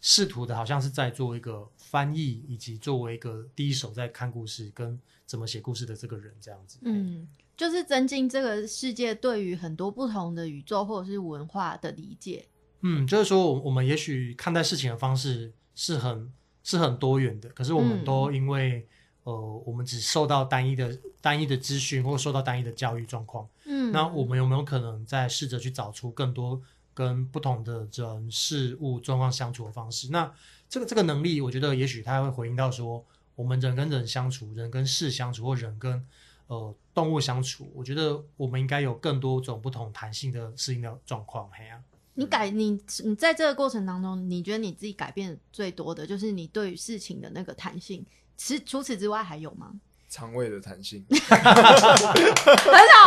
[0.00, 6.78] 试图的，好像是在做一个翻译，以及作为一个第一手在看故事跟怎么写故事的这个人这样子。
[6.82, 12.46] 嗯，就是增进这个世界对于很多不同的宇宙或者是文化的理解。
[12.82, 16.30] 嗯，就是说我我们也许看待事情的方式是很
[16.62, 18.86] 是很多元的，可是我们都因为、
[19.24, 23.48] 呃，我们只受到单一的单一的资讯，或受到单一的教育状况。
[23.64, 26.60] 嗯，那我们有没有可能再试着去找出更多
[26.92, 30.10] 跟不同的人事物状况相处的方式？
[30.10, 30.30] 那
[30.68, 33.02] 这个这个能力，我觉得也许它会回应到说，
[33.34, 36.06] 我们人跟人相处，人跟事相处，或人跟
[36.48, 41.48] 呃动物相处，我觉得我们应该有更多种不同弹性的适应的状况。
[41.56, 41.82] 嘿呀、
[42.12, 48.04] 你改你你在这个过程当中，你觉得你自己改变最多的就是你对于事情的那个弹性。
[48.36, 49.72] 其除此之外还有吗？
[50.08, 51.52] 肠胃的弹性，很好，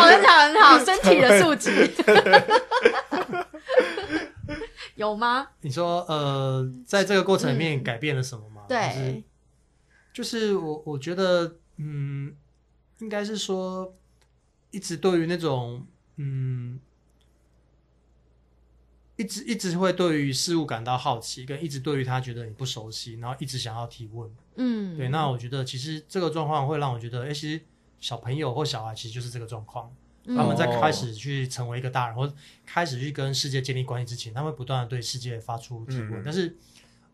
[0.03, 1.89] 很好，很好，身体的素质
[4.95, 5.47] 有吗？
[5.61, 8.65] 你说呃，在这个过程里面嗯改变了什么吗？
[8.67, 9.23] 对，
[10.11, 12.35] 就是我我觉得，嗯，
[12.99, 13.95] 应该是说，
[14.71, 15.87] 一直对于那种，
[16.17, 16.77] 嗯，
[19.15, 24.29] 一直一直会对于事物感到好奇，跟一直对于他觉得你不熟悉，然后一直想要提问。
[24.57, 27.61] 嗯，对，那我觉得其实这个状况会让我觉得，哎、其实
[27.99, 29.89] 小朋友或小孩其实就是这个状况。
[29.89, 32.29] 嗯他们在哦开始去成为一个大人，或
[32.65, 36.15] 开始去跟世界建立关系之前，他们不断的对世界发出提问。
[36.15, 36.53] 嗯但是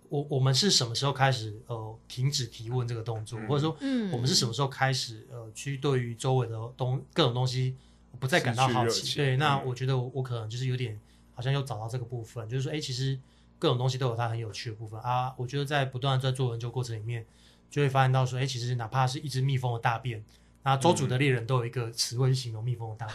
[0.10, 7.76] 我我们是什么时候开始呃停止提问这个动作，嗯或者说嗯我们是什么时候开始呃去对于周围的东各种东西
[8.20, 9.16] 不再感到好奇？
[9.16, 11.00] 对，那嗯我觉得我我可能就是有点
[11.36, 13.20] 好像又找到这个部分，就是说，哎，其实
[13.64, 15.34] 各种东西都有它很有趣的部分啊。
[15.38, 17.26] 我觉得在不断地在做研究过程里面，
[17.70, 20.22] 就会发现到说，哎，其实哪怕是一只蜜蜂的大便。
[20.66, 23.08] 那周主的猎人都有一个词汇去形容蜜蜂的大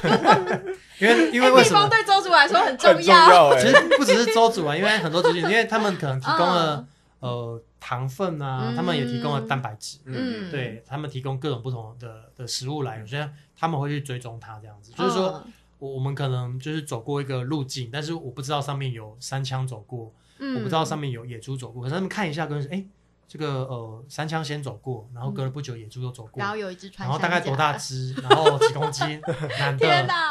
[0.00, 1.90] 便， 因为因为哎蜜为什么蜂？
[1.90, 3.58] 对周主来说很很重要。
[3.58, 13.22] 其实不只是周主啊，因为很多族群，因为他们可能提供了嗯呃糖分啊，嗯他们也提供了蛋白质，嗯对他们提供各种不同的的食物来源，所以
[13.56, 14.92] 他们会去追踪它这样子。
[14.92, 22.84] 就是说，嗯，我我们可能就是走过一个路径，但是我不知道上面有山枪走过，嗯我不知道上面有野猪走过，可是他们看一下跟哎。
[23.32, 29.22] 这个呃，山枪先走过，然后隔了不久野猪又走过，然后有一只穿然后大概多大只，然后几公斤，
[29.56, 29.86] 男的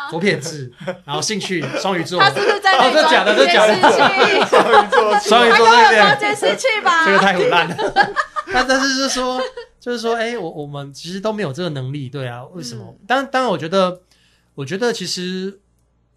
[0.09, 0.69] 左撇子，
[1.05, 3.73] 然后兴趣双鱼座， 他是不是在哦这假的这假的？
[4.45, 5.95] 双鱼座 双鱼座对不对？
[5.95, 7.05] 跟我说监视器吧。
[7.05, 7.75] 这个太腐烂了。
[8.51, 9.41] 但但是就是说，
[9.79, 12.43] 就是说，哎、我我们其实都没有这个能力，对啊？
[12.47, 12.83] 为什么？
[12.85, 14.01] 嗯当当然，我觉得，
[14.59, 15.57] 我觉得其实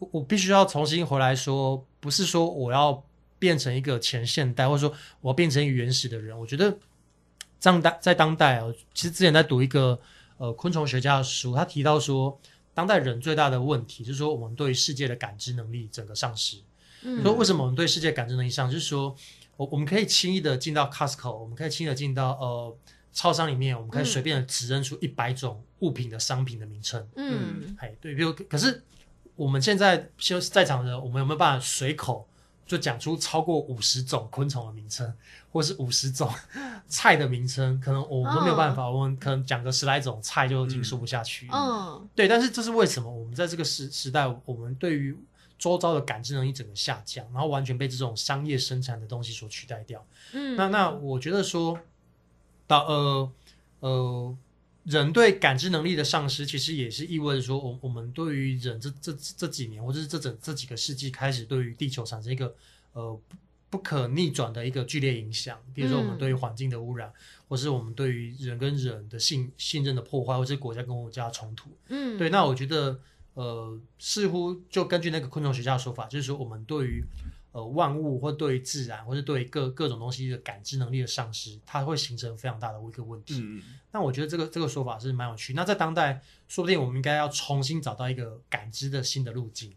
[0.01, 3.05] 我我必须要重新回来说，不是说我要
[3.39, 6.37] 变成一个前现代，或者说我要变成一个原始的人。
[6.37, 6.77] 我觉得
[7.61, 9.97] 当代在当代啊，其实之前在读一个
[10.39, 12.37] 呃昆虫学家的书，他提到说，
[12.75, 16.57] 当代人最大的问题就是说，我们对世界的感知能力整个丧失。
[17.03, 19.15] 嗯说为什么我们对世界感知能力上，就是说
[19.57, 22.77] 我我们可以轻易的进到 Costco，我们可以轻易的进到呃
[23.13, 27.07] 超商里面，我们可以嗯随便的指认出一百种物品的商品的名称。
[27.15, 28.83] 嗯哎，对，比如可是
[29.37, 32.27] 我们现在就是在场的，我们有没有办法随口
[32.67, 35.13] 就讲出超过五十种昆虫的名称，
[35.51, 36.33] 或是五十种
[36.89, 37.79] 菜的名称？
[37.81, 41.49] 可能我们都没有办法，我们可能讲个十来种菜就已经说不下去。
[41.53, 43.11] 嗯对，但是这是为什么？
[43.13, 45.17] 我们在这个时时代，我们对于
[45.59, 50.05] 周遭的感知能力整个下降，然后完全被这种商业生产的东西所取代掉。
[50.33, 51.79] 嗯，那那我觉得说，
[52.67, 53.33] 到呃
[53.81, 54.37] 呃，
[54.85, 62.55] 人对感知能力的丧失，其实也是意味着说，我我们对于人这这这几年，或者是这整这几个世纪开始，对于地球产生一个
[62.93, 63.37] 呃不
[63.71, 65.59] 不可逆转的一个剧烈影响。
[65.73, 67.11] 比如说，我们嗯对于环境的污染，
[67.49, 71.71] 或是我们对于人跟人的信信任的破坏，或是国家跟国家的冲突。
[71.89, 73.01] 嗯对，那我觉得，
[73.33, 77.03] 呃，似乎就根据那个昆虫学家的说法，就是说我们对于
[77.53, 83.41] 呃万物或对于自然，或是对于各各种东西的感知能力的丧失，它会形成非常大的一个问题。
[83.43, 85.53] 嗯，那我觉得这个这个说法是蛮有趣。
[85.53, 89.73] 那在当代，说不定我们应该要重新找到一个感知的新的路径。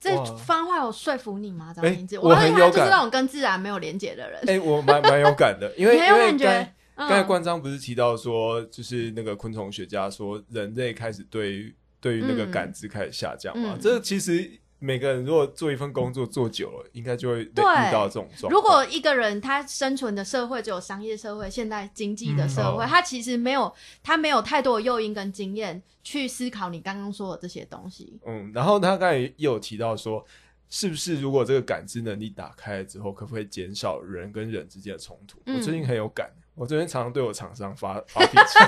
[0.00, 1.72] 这番话有说服你吗？
[1.72, 4.42] 张明志，我很有感，就是那种跟自然没有连结的人。
[4.46, 13.78] 哎，我蛮蛮有感的， 因为因为刚刚才关章不是提到说，就是那个昆虫学家说，人类开始对对于那个感知开始下降嘛？
[13.80, 14.50] 这其实。
[14.78, 18.52] 每个人如果做一份工作做久了，应该就会遇到这种状况。
[18.52, 23.72] 如果一个人他生存的社会只有商业社会、现代经济的社会，他其实没有
[24.02, 28.18] 他没有太多的诱因跟经验去思考你刚刚说的这些东西。
[28.26, 30.22] 嗯，然后他刚才也有提到说，
[30.68, 35.38] 是不是如果这个感知能力打开了之后，可不可以减少人跟人之间的冲突？
[35.46, 36.30] 我最近很有感。
[36.54, 38.58] 我昨天常常对我厂商发发脾气，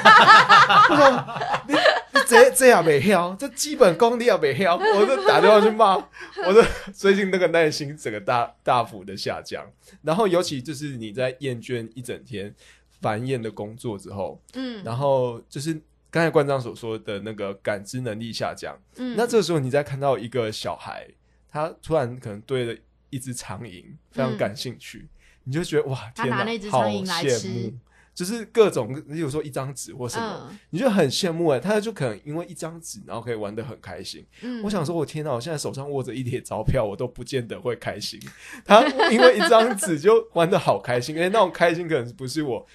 [1.69, 9.65] 你你这这样没挑，这基本功你也没挑，我就打电话去骂，我说最近那个耐心整个大大幅的下降，
[10.03, 12.53] 然后尤其就是你在厌倦一整天
[13.01, 15.81] 繁衍的工作之后，嗯，然后就是
[16.11, 21.07] 刚才关长所说的那个感知能力下降，嗯，那这时候你再看到一个小孩，
[21.53, 22.75] 他突然可能对了
[23.11, 25.07] 一只苍蝇非常感兴趣。
[25.47, 26.39] 你就觉得哇，天哪，
[26.71, 27.73] 好羡慕！
[28.13, 31.61] 就是各种，比如说一张纸或什么，你就很羡慕哎。
[31.61, 34.27] 他就可能因为一张纸，然后可以玩的很开心。
[34.65, 38.19] 我想说，我天哪，我现在手上握着一叠钞票，我都不见得会开心。
[38.65, 42.67] 他因为一张纸就玩的好开心，因为那种开心可能不是我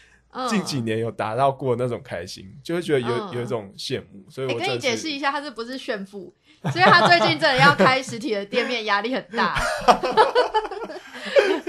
[0.47, 4.23] 近几年有达到过那种开心，就会觉得有有一种羡慕。
[4.29, 6.31] 所以我可以解释一下，他是不是炫富？
[6.71, 9.59] 所以他最近真的要开实体的店面，压力很大。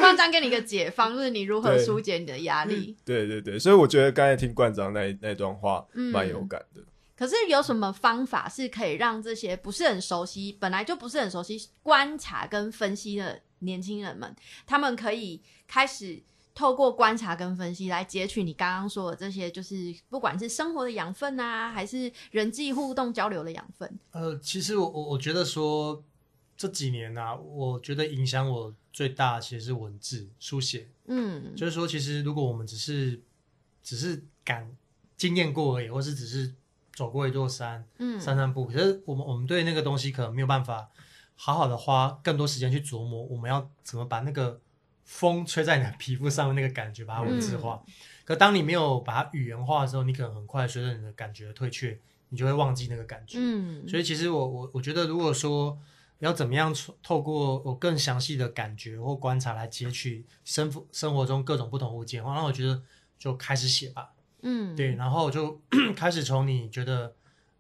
[0.05, 2.97] 冠章给你一个解方，就是你如何疏解你的压力。
[3.05, 6.83] 对对对，所以我觉得刚才听冠章那那段话蛮有感的。
[7.15, 14.35] 可是有什么方法是可以让这些不是很熟悉、本来就不是很熟悉观察跟分析的年轻人们，
[14.67, 16.21] 他们可以开始
[16.53, 23.99] 透过观察跟分析来截取你刚刚说的这些，就是不管是生活的养分啊，还是人际互动交流的养分。
[24.11, 26.03] 呃，其实我我我觉得说
[26.57, 28.75] 这几年呢，我觉得影响我。
[28.95, 33.19] 最大其实是文字书写，嗯，就是说，其实如果我们只是
[33.83, 34.71] 只是感
[35.17, 36.53] 经验过而已，或是只是
[36.95, 40.91] 走过一座山，嗯，散散步，可是我们我们对那个东西可能没有办法
[41.37, 44.61] 好好的花更多时间去琢磨，我们要怎么把那个
[45.07, 47.83] 风吹在你的皮肤上的那个感觉把它文字化。
[48.27, 51.99] 可当你没有把它语言化的时候，你可能很快随着你的感觉退却，
[52.29, 53.39] 你就会忘记那个感觉。
[53.41, 55.79] 嗯，所以其实我我我觉得，如果说
[56.23, 62.23] 要怎么样透过我更详细的感觉或观察来截取生生活中各种不同物件？
[62.23, 62.81] 然后我觉得
[63.19, 64.11] 就开始写吧。
[64.43, 65.61] 嗯，对，然后就
[65.97, 67.13] 开始从你觉得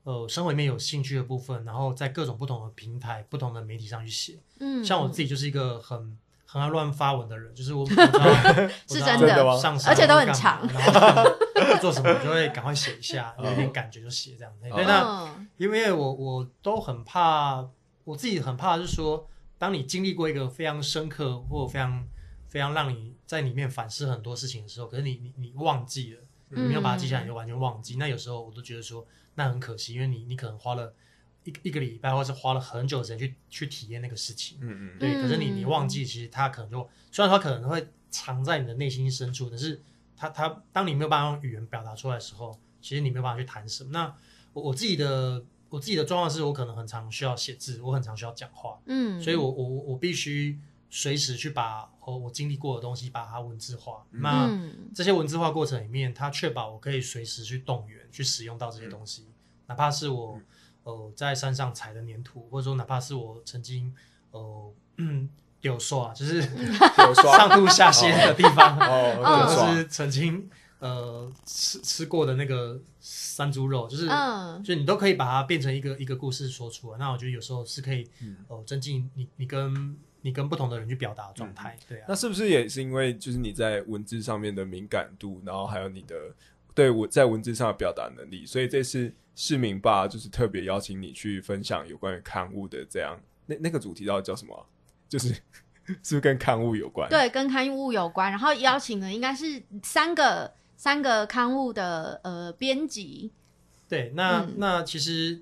[0.05, 4.39] 呃生活里面有兴趣的部分，然后在各种不同的平台、不同的媒体上去写。
[4.61, 8.07] 嗯，像我自己就是一个很很爱乱发文的人，就是我 是真
[9.27, 9.45] 的，
[9.89, 10.61] 而且都很长。
[11.81, 14.53] 做什么就会赶快写一下， 有点感觉就写这样。
[14.61, 17.69] 对，那因为我我都很怕。
[18.05, 19.29] 我自己很怕，是说，
[19.59, 22.07] 当你经历过一个非常深刻或非常
[22.49, 27.97] 非常让你在里面反思很多事情的时候，可是你你你忘记了，你没有把它记下来，就完全忘记。
[27.97, 30.95] 那有时候我都觉得说，那很可惜，因为你你可能花了
[31.45, 34.59] 一一个礼拜，或是花了很久的时间去去体验那个事情。
[34.61, 34.99] 嗯嗯。
[34.99, 39.81] 对，可是你你忘记，其实它可能就虽然它可能会藏在你的内心深处，但是
[40.17, 43.91] 它它当你没有办法用语言表达出来的时候，其实你没有办法去谈什么。
[43.93, 44.13] 那
[44.53, 45.45] 我我自己的。
[45.73, 50.59] 我自己的状况是我可能很常需要写字，我很常需要讲话，嗯，所以我我我必须
[50.91, 54.05] 随时去把我我经历过的东西把它文字化。
[54.11, 54.51] 那
[54.95, 59.27] 这些文字化过程里面，它确保我可以随时去动员去使用到这些东西，
[59.67, 60.39] 哪怕是我
[60.83, 63.95] 呃在山上踩的粘土，或者说哪怕是我曾经
[64.33, 64.71] 呃
[65.63, 66.43] 有刷，就是
[67.23, 70.51] 上吐下泻的地方，哦，就是曾经。
[70.83, 76.99] 呃，吃吃过的那个山猪肉，就是，嗯就你都可以把它变成一个一个故事说出来。
[76.99, 78.05] 那我觉得有时候是可以，
[78.49, 81.79] 哦，增进你你跟你跟不同的人去表达状态。
[81.89, 86.17] 对啊，那是不是也是因为就是你在文字上面的敏感度，然后还有你的
[86.75, 93.17] 对我在文字上的表达能力，所以这次市民吧就是特别邀请你去分享有关于刊物的这样
[93.47, 94.67] 那那个主题到底叫什么？
[95.09, 95.29] 就是
[95.87, 97.09] 是不是跟刊物有关？
[97.09, 98.29] 对，跟刊物有关。
[98.29, 100.53] 然后邀请的应该是三个。
[100.83, 103.31] 三个刊物的呃编辑，
[103.89, 105.41] 对，那那其实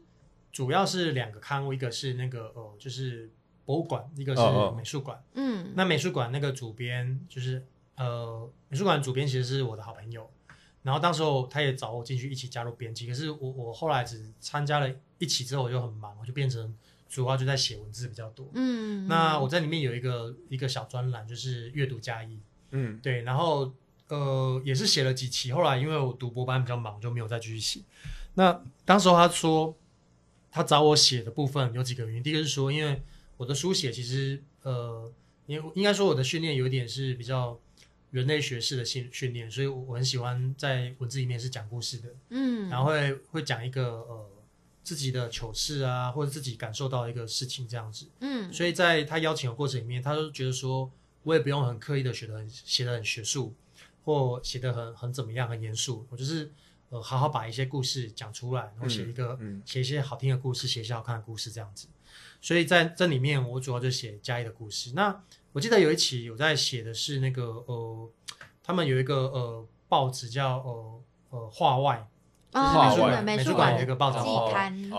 [0.53, 3.31] 主要是两个刊物，一个是那个呃就是
[3.65, 4.43] 博物馆，一个是
[4.77, 5.19] 美术馆。
[5.33, 7.65] 嗯，那美术馆那个主编就是
[7.97, 10.31] 呃美术馆主编其实是我的好朋友，
[10.83, 16.77] 然后当时候他也找我进去一起加入编辑，可是我我后来只参加了一起之后我就很忙，我就变成
[17.09, 18.51] 主要就在写文字比较多。
[18.53, 22.39] 嗯，那我在里面有一个一个小专栏，就是阅读加一。
[22.73, 23.73] 嗯，对，然后。
[24.11, 27.81] 呃，也是写了几期，后来因为我读博班比较忙，就没有再继续写。
[28.35, 29.75] 那当时候他说，
[30.51, 33.01] 他找我写的部分有几个原因，第一个是说，因为
[33.37, 35.11] 我的书写其实呃，
[35.47, 37.59] 应应该说我的训练有一点是比较
[38.11, 44.29] 人类学式的训训练，所以我很喜欢在文字里面是讲故事的，嗯，然后会会讲一个呃
[44.83, 48.07] 自己的糗事啊，或者自己感受到一个事情这样子。
[48.21, 50.91] 嗯所以在他邀请的过程里面，他就觉得说，
[51.23, 53.55] 我也不用很刻意的学的很写的很学术，
[54.11, 56.51] 或写的很很怎么样很严肃，我就是
[56.89, 61.87] 呃好好把一些故事讲出来，然后写一个、嗯写一些好听的故事，写一些好看的故事这样子。
[62.41, 64.93] 所以在这里面，我主要就写嘉义的故事。
[64.95, 68.11] 那我记得有一期有在写的是那个呃，
[68.63, 72.09] 他们有一个呃报纸叫呃呃画外，
[72.53, 74.25] 啊，画外美术馆，术美术馆有一个报道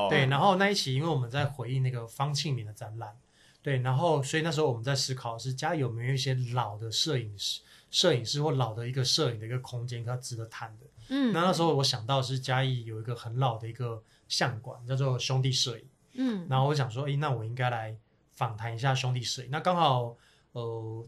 [0.10, 3.18] 对，然后那一期因为我们在回应那个方庆敏的展览，
[3.64, 10.86] 对，然后所以那时候我们在思考是家里有没有一些老的摄影师、摄影师或老的一个摄影的一个空间，它值得谈的。
[11.10, 15.86] 嗯，那那时候我想到是嘉义有一个很老的一个相馆，叫做兄弟摄影。
[16.14, 17.96] 嗯然后我想说，诶，那我应该来
[18.34, 19.50] 访谈一下兄弟摄影。
[19.52, 20.18] 那刚好，
[20.54, 21.08] 呃，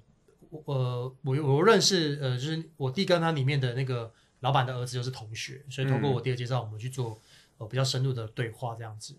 [0.49, 7.19] 我呃，我我认识，呃，就是我弟跟他里面的那个老板的儿子就是同学，所以通过我弟的介绍，我们去做
[7.57, 9.15] 呃比较深入的对话这样子。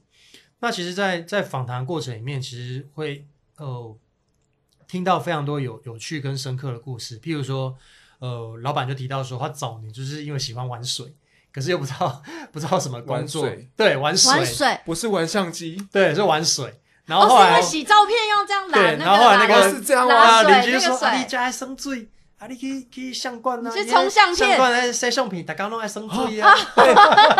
[0.65, 3.27] 那其实在，在访谈过程里面，其实会
[3.59, 3.95] 呃
[4.89, 7.77] 听到非常多有有趣跟深刻的故事，譬如说，
[8.19, 11.15] 呃，老板就提到说，他早年就是因为喜欢玩水，
[11.53, 16.81] 可是又不知道不知道什么工作玩，对，玩水，玩水，不是玩相机，对，是玩水。
[17.05, 22.09] 然哦，后后来洗照片要这样拿对那个然后后来那个拉是这样啊，邻水那个居就说啊，你，家爱生水，
[22.45, 24.36] 啊，你去去相馆啊，你是冲相片。
[24.36, 26.53] 相馆爱洗相片，大家拢爱生水啊。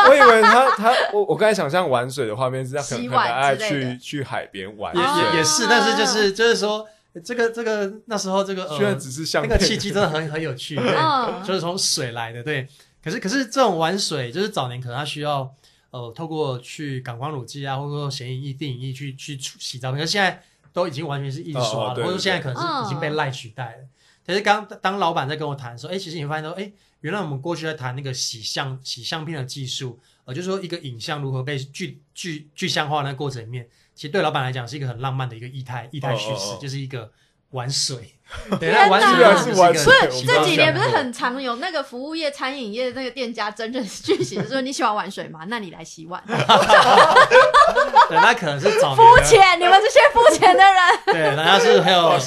[0.09, 6.87] 我以为他他我我刚才想象玩水的画面是这样，可能洗碗可能爱去去海边玩也，也也是，但是就是就是说，
[7.23, 9.51] 这个这个那时候这个虽然呃只是相片。
[9.51, 11.43] 那个契机真的很很有趣，对，嗯。
[11.45, 12.67] 就是从水来的，对。
[13.05, 15.53] 可是可是这种玩水，就是早年可能他需要
[15.91, 20.43] 呃透过去感光乳剂啊，或者说显影液、定影液去去出洗照片，可是现在
[20.73, 23.85] 都已经完全是印刷了，或者说现在可能是已经被赖取代了。
[24.27, 37.13] 可是刚当老板在跟我谈说，哎，其实你会发现说，哎，原来我们过去在谈那个洗相洗相片的技术，呃，就是说一个影像如何被具具具象化那个过程里面，其实对老板来讲是一个很浪漫的一个异态异态叙事，哦哦哦就是一个
[37.51, 38.14] 玩水。
[38.59, 45.41] 对，天哪那玩水居然就是一个玩水不是我不知道这几年不是很常有那个服务业、餐饮业那个店家真人剧情说你喜欢玩水吗？
[45.49, 46.23] 那你来洗碗。
[48.09, 50.75] 对，那可能是早肤，浅，你们这些肤浅的人。
[51.07, 52.19] 对，人家是很有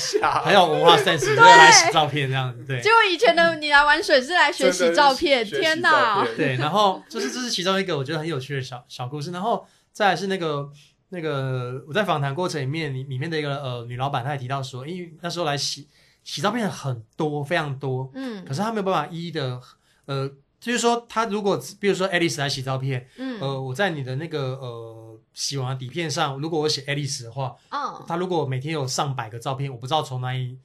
[0.44, 6.26] 很有文化 sense，就来洗照片这样子，对结果以前的你来玩水是来学洗照片，天哪！
[6.36, 10.68] 对，然后就是这是其中一个我觉得很有趣的小小故事，然后再来是那个
[11.10, 15.88] 那个我在访谈过程里面，里里面的一个呃女老板，她也提到说，因为那时候来洗
[16.24, 19.62] 洗照片很多，非常多，嗯可是她没有办法一一的
[20.06, 20.30] 呃，
[20.60, 30.58] 就是说她如果比如说 Alice 来洗照片，嗯呃，我在你的那个呃洗完的底片上，如果我写 Alice 的话，嗯她如果每天有上百个照片，我不知道从哪里。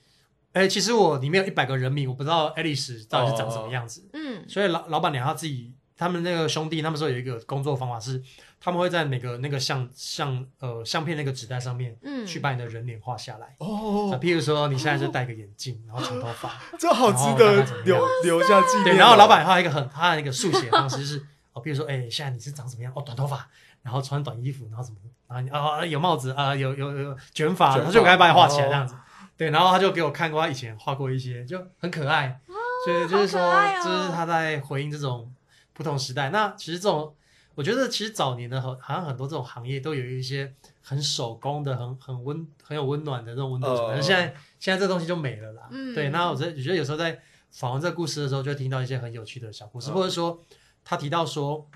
[0.55, 4.07] 哎、其实我里面有一百个人名，我不知道 Alice 到底是长什么样子。
[4.13, 8.23] 嗯所以老老板娘她自己，他们那个兄弟，他们说有一个工作方法是，
[8.61, 13.47] 他们会在每个那个相相呃相片那个纸袋上面嗯，去把你的人脸画下来。
[13.47, 18.99] 啊，哦，譬如说你现在是戴个眼镜，然后长头发， 这好值得留留下纪念对，哦。
[18.99, 21.19] 然后老板画一个很他的一个速写方式是，
[21.53, 22.93] 哦，譬如说，哎、现在你是长什么样？
[22.97, 23.49] 哦，短头发，
[23.83, 28.95] 然后穿短衣服，然后怎么，然后你啊、有帽子啊、有有有卷发，他就赶快把你画起来哦这样子。
[29.37, 32.39] 对，然后他就给我看过他以前画过一些，就很可爱。
[32.85, 33.41] 所以就是说，
[33.83, 35.33] 就是他在回应这种
[35.73, 36.31] 不同时代。
[36.31, 37.15] 那其实这种，
[37.55, 43.67] 我觉得其实早年的很好像很多这种行业都有一些很手工的、很很温、很有温暖的这种温度。
[43.67, 45.69] 哦可是现在现在这东西就没了啦。
[45.71, 47.21] 嗯对，那我觉得我觉得有时候在
[47.51, 50.43] 访问这个故事的时候，就会听到一些很有趣的小故事，嗯或者说
[50.85, 51.69] 他提到说，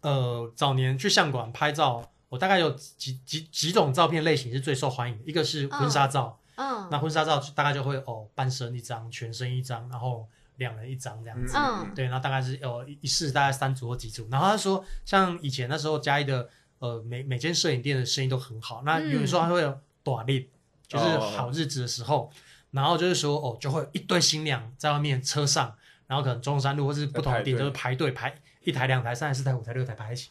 [0.00, 6.38] 呃，早年去相馆拍照，我大概有几几几种照片类型是最受欢迎的，一个是婚纱照。
[6.56, 11.54] 嗯那婚纱照大概就会哦，半身一张，全身一张，然后两人一张这样子。
[11.56, 14.28] 嗯对，然后大概是呃一室大概三组或几组。
[14.30, 16.48] 然后他说，像以前那时候嘉义的
[16.78, 20.46] 呃每每间摄影店的生意都很好，那嗯有的时候还会有短令，
[20.86, 22.30] 就是哦好日子的时候，
[22.70, 25.74] 然后就是说哦就会有一堆新娘在外面车上，
[26.06, 28.34] 然后可能中山路或是不同的店就是排队排
[28.64, 30.30] 一台、两台、三台、四台、五台、六台排一起。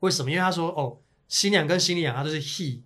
[0.00, 0.30] 为什么？
[0.30, 0.98] 因为他说哦，
[1.28, 2.80] 新娘跟新娘他都是 he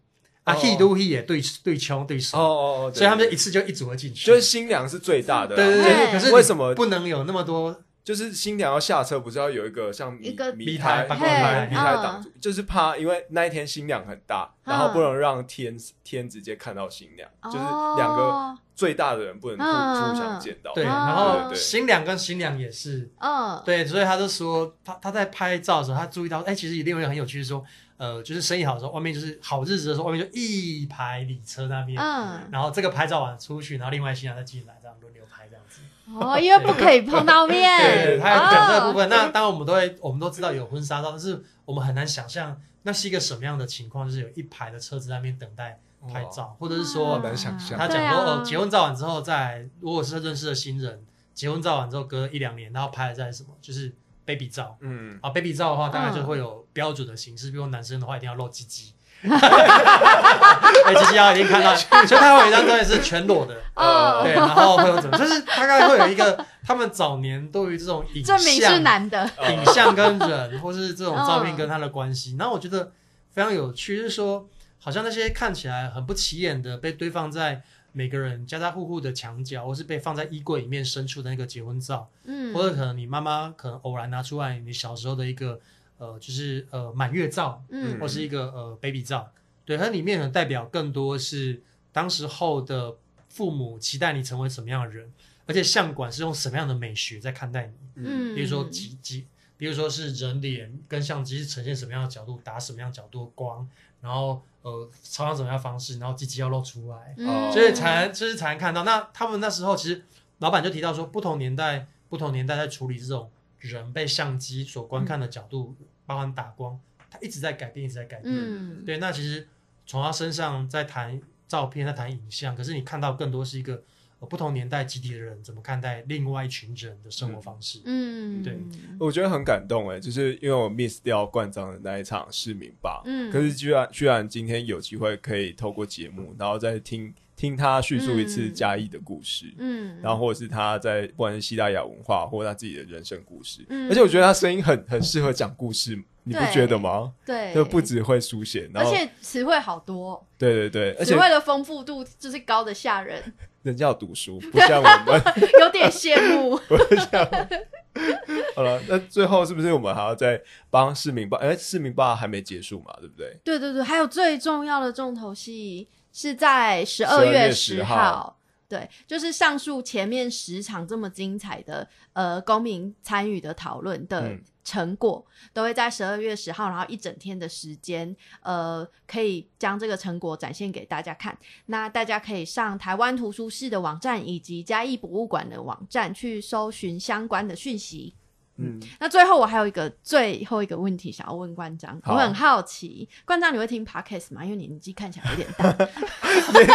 [0.51, 2.39] 啊哦，he 都 he 也对对枪对手。
[2.39, 4.27] 哦哦哦，所以他们一次就一组合进去。
[4.27, 6.75] 就是新娘是最大的啦，对对对对，可是为什么？
[6.75, 20.73] 不能有那么多就是新娘要下车，不是要有一个像一个米米台米嘿台、米台嗯挡住，就是怕因为那一天新娘很大，嗯然后不能让天天直接看到新娘，就是两个哦最大的人不能互相见到。
[20.73, 27.63] 对，哦然后新娘跟新娘也是，嗯，对，所以他就说他他在拍照的时候，他注意到，哎，其实另外一个很有趣是说，
[28.01, 35.83] 呃，就是生意好的时候，外面就是好日子的时候，外面就一排礼车那边，嗯，然后这个拍照完出去，然后另外新娘再进来，这样轮流拍这样子。
[36.19, 39.03] 哦，因为不可以碰到面，对，他有讲这个部哦。
[39.03, 39.09] 分。
[39.11, 45.79] 那当然我们都会，我们都知道有婚纱照，但是我们很难想象那是一个什么样的情况，就是有一排的车子在那边等待
[46.11, 47.79] 拍照，或者是说好难想象。
[47.79, 53.95] 他讲说哦，结婚照完之后再，如果是认识的新人，结婚照完之后隔一两年，然后拍的再什么，就是
[54.25, 54.79] baby 照。
[54.81, 56.15] 嗯，啊，baby 照的话，大概嗯。
[56.17, 58.93] 就会有标准的形式，比如男生的话一定要露鸡鸡，
[59.23, 64.23] 哎，鸡鸡要一定看到，所以他会有一张照片是全裸的，哦。
[64.23, 72.93] 对，然后会有怎么，就是大概会有一个他们早年对于这种影证明是像、男的，影像跟人，或是这种照片跟他的关系，然后我觉得
[73.33, 74.49] 非常有趣，就是说，
[74.79, 77.63] 好像那些看起来很不起眼的，被堆放在
[77.93, 85.61] 每个人家家户户的墙角，或是被放在衣柜里面深处的那个结婚照，嗯，或者可能你妈妈可能偶然拿出来你小时候的一个
[86.01, 88.01] 呃，就是呃满月照，嗯。
[88.01, 89.31] 或是一个呃 baby 照，
[89.67, 92.97] 对，它里面可能代表更多是当时候的
[93.29, 95.13] 父母期待你成为什么样的人，
[95.47, 99.27] 而且相馆是用什么样的美学在看待你，嗯，比如说几几，
[99.59, 103.69] 比如说是人脸跟相机是呈现什么样的角度，打什么样角度的光，
[104.01, 108.85] 然后呃朝向什么样的方式，然后鸡鸡要露出来，嗯所以才能就是才能看到。
[108.85, 110.03] 那他们那时候其实
[110.39, 115.77] 老板就提到说，不同年代不同年代在处理这种人被相机所观看的角度，
[116.11, 116.77] 包含打光，
[117.09, 118.35] 他一直在改变，一直在改变。
[118.35, 119.47] 嗯，对，那其实
[119.87, 123.81] 从他身上在谈照片，在谈影像，可是你看到更多是一个、
[124.19, 127.81] 呃、不同年代集体的人怎么看待另外一群人的生活方式。
[127.85, 128.59] 嗯，对
[128.99, 147.15] 我觉得很感动哎，就是因为我 miss 掉冠章的那一场市民吧，嗯，可是居然居然今天有机会可以透过节目，然后再听听他叙述一次嗯嘉义的故事，嗯，然后或者是他在不管是西大雅文化，或者他自己的人生故事，嗯而且我觉得他声音很很适合讲故事，你不对觉得吗？
[147.25, 153.33] 对，就不只会书写，而且词汇好多，对对对，而且词汇的丰富度就是高的吓人，
[153.65, 155.23] 人家要读书，不像我们。
[155.61, 156.61] 有点羡慕。
[158.55, 161.39] 好了，那最后是不是我们还要再帮市民报？
[161.39, 163.35] 哎，市民报还没结束嘛，对不对？
[163.43, 168.37] 对对对，还有最重要的重头戏是在十二12月月10十号
[168.69, 181.37] 对，就是上述前面十场这么精彩的呃公民参与的讨论的嗯成果，都会在十二月十号，然后一整天的时间，呃，可以将这个成果展现给大家看。
[181.67, 188.15] 那大家可以上台湾图书室的网站以及嘉义博物馆的网站去搜寻相关的讯息。
[188.61, 194.45] 嗯，那最后我还有一个最后一个问题想要问关张，我很好奇，关张你会听 podcast 吗？
[194.45, 195.73] 因为你年纪看起来有点大，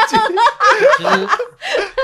[0.08, 1.28] 其实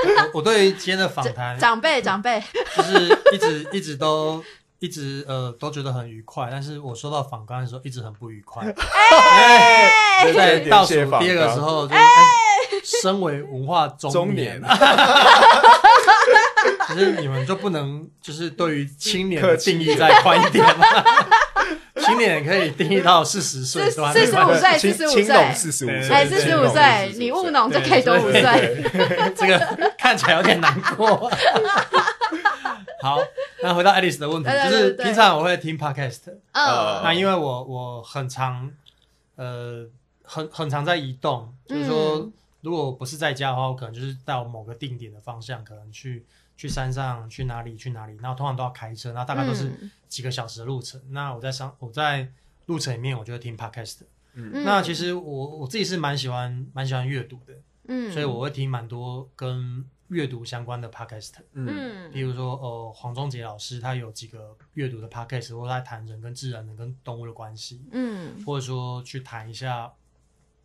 [0.04, 2.42] 我我对于今天的访谈，长辈长辈，
[2.76, 4.42] 就是一直一直都
[4.78, 8.64] 一直呃都觉得很愉快，但是我收到访纲的时候一直很不愉快。
[8.66, 10.32] 哎！
[10.32, 11.94] 在倒数第二个时候，就
[13.02, 14.60] 身为文化中中年
[16.88, 20.86] 年，其实你们就不能就是对于青年的定义再宽一点吗？
[21.96, 28.42] 青年可以定义到四十岁，四都还没45关系岁青45青岁四十五岁，哎，四十五岁，你务农就可以多五岁。
[29.36, 31.30] 这个看起来有点难过。
[33.00, 33.18] 好，
[33.62, 36.20] 那回到 Alice 的问题，就是平常我会听 podcast，
[36.52, 38.70] 嗯那因为我我很常
[39.36, 39.86] 呃
[40.24, 46.24] 很很常在移动，就是说嗯如果不是在家的话，我可能就是到某个定点的方向，可能去
[46.56, 51.00] 去山上去哪里去哪里，然后通常都要开车，那大概都是嗯几个小时的路程。
[51.10, 52.30] 那我在上我在
[52.66, 54.02] 路程里面，我就会听 podcast。
[54.34, 57.54] 嗯那其实我我自己是蛮喜欢蛮喜欢阅读的，
[57.88, 61.32] 嗯所以我会听蛮多跟阅读相关的 podcast。
[61.52, 69.92] 嗯嗯比如说，呃，黄忠杰老师他有几个阅读的 podcast，或者在谈人跟自然、人跟动物的关系，嗯或者说去谈一下，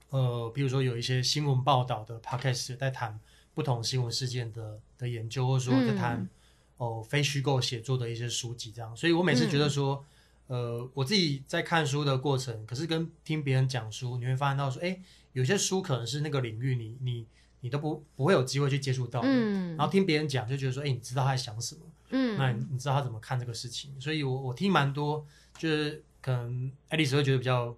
[0.10, 3.20] 呃，比如说有一些新闻报道的 podcast 在谈
[3.58, 6.30] 不同新闻事件的的研究，或者说在谈嗯
[6.78, 8.96] 哦、非虚构写作的一些书籍这样。
[8.96, 10.06] 所以我每次觉得说，
[10.46, 15.02] 呃，我自己在看书的过程，可是跟听别人讲书，你会发现到说，哎，
[15.34, 17.26] 有些书可能是那个领域你你
[17.62, 19.76] 你都不不会有机会去接触到的，嗯。
[19.76, 21.82] 然后听别人讲就觉得说，哎，你知道他在想什么。
[22.12, 22.60] 那嗯。
[22.60, 25.26] 你你知道他怎么看这个事情，所以我我听蛮多，
[25.58, 27.76] 就是可能爱丽丝会觉得比较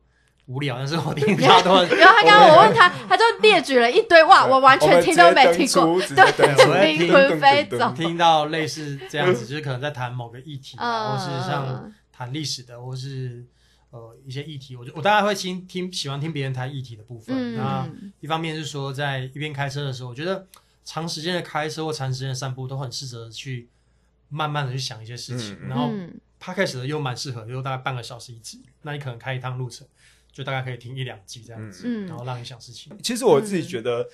[0.49, 1.85] 无聊， 但是我听超多。
[1.85, 6.01] 然后他刚刚我问他，他就列举了一堆，哇，我完全听都没听过。
[6.01, 13.45] 对，灵魂飞走，听到类似这样子，就是可能在谈某个议题，或是像谈历史的，或是
[13.91, 17.55] 呃一些议题，我就我大概会听听喜欢听别人谈议题的部分。
[17.55, 17.87] 那
[18.19, 20.47] 一方面是说，在一边开车的时候，我觉得
[20.83, 23.69] 长时间的开车或长时间的散步都很适合去
[24.29, 25.55] 慢慢的去想一些事情。
[25.67, 25.91] 然后
[26.39, 29.85] 他开始的又蛮适合，又大概半个小时一集，那你可能开一趟路程。
[30.39, 32.97] 就大概可以听一两集这样子，然后让你想事情。
[33.03, 34.07] 其实我自己觉得，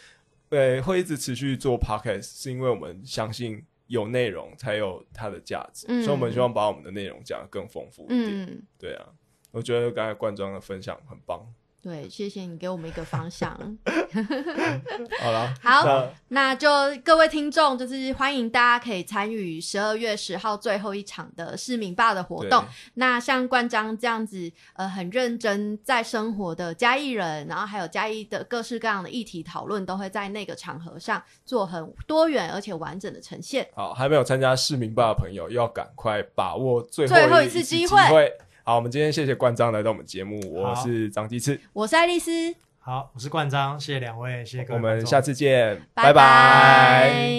[0.50, 8.64] 对，会一直持续做 podcast，是因为我们相信有内容才有它的价值，所以我们希望把我们的内容讲得更丰富一点。
[8.80, 9.06] 对啊，
[9.52, 11.46] 我觉得刚才冠庄的分享很棒。
[11.86, 13.52] 对，谢谢你给我们一个方向。
[15.22, 16.68] 好了，好，那就
[17.04, 22.66] 各位听众，就是欢迎大家可以参与十二月十号最后一场的市民霸的活动。
[22.96, 33.70] 那像冠章这样子，呃，很认真在生活的嘉义人，然后还有嘉义的各式各样的议题讨论，都会在那个场合上做很多元而且完整的呈现。
[33.76, 38.34] 好，还没有参加市民霸的朋友，要赶快把握最最后一次机会。
[38.68, 42.32] 好，我们今天谢谢冠章来到我们节目，我是张鸡翅，我是爱丽丝，
[42.80, 47.35] 好，我是冠章，谢谢两位，谢谢各位，我们下次见，拜拜。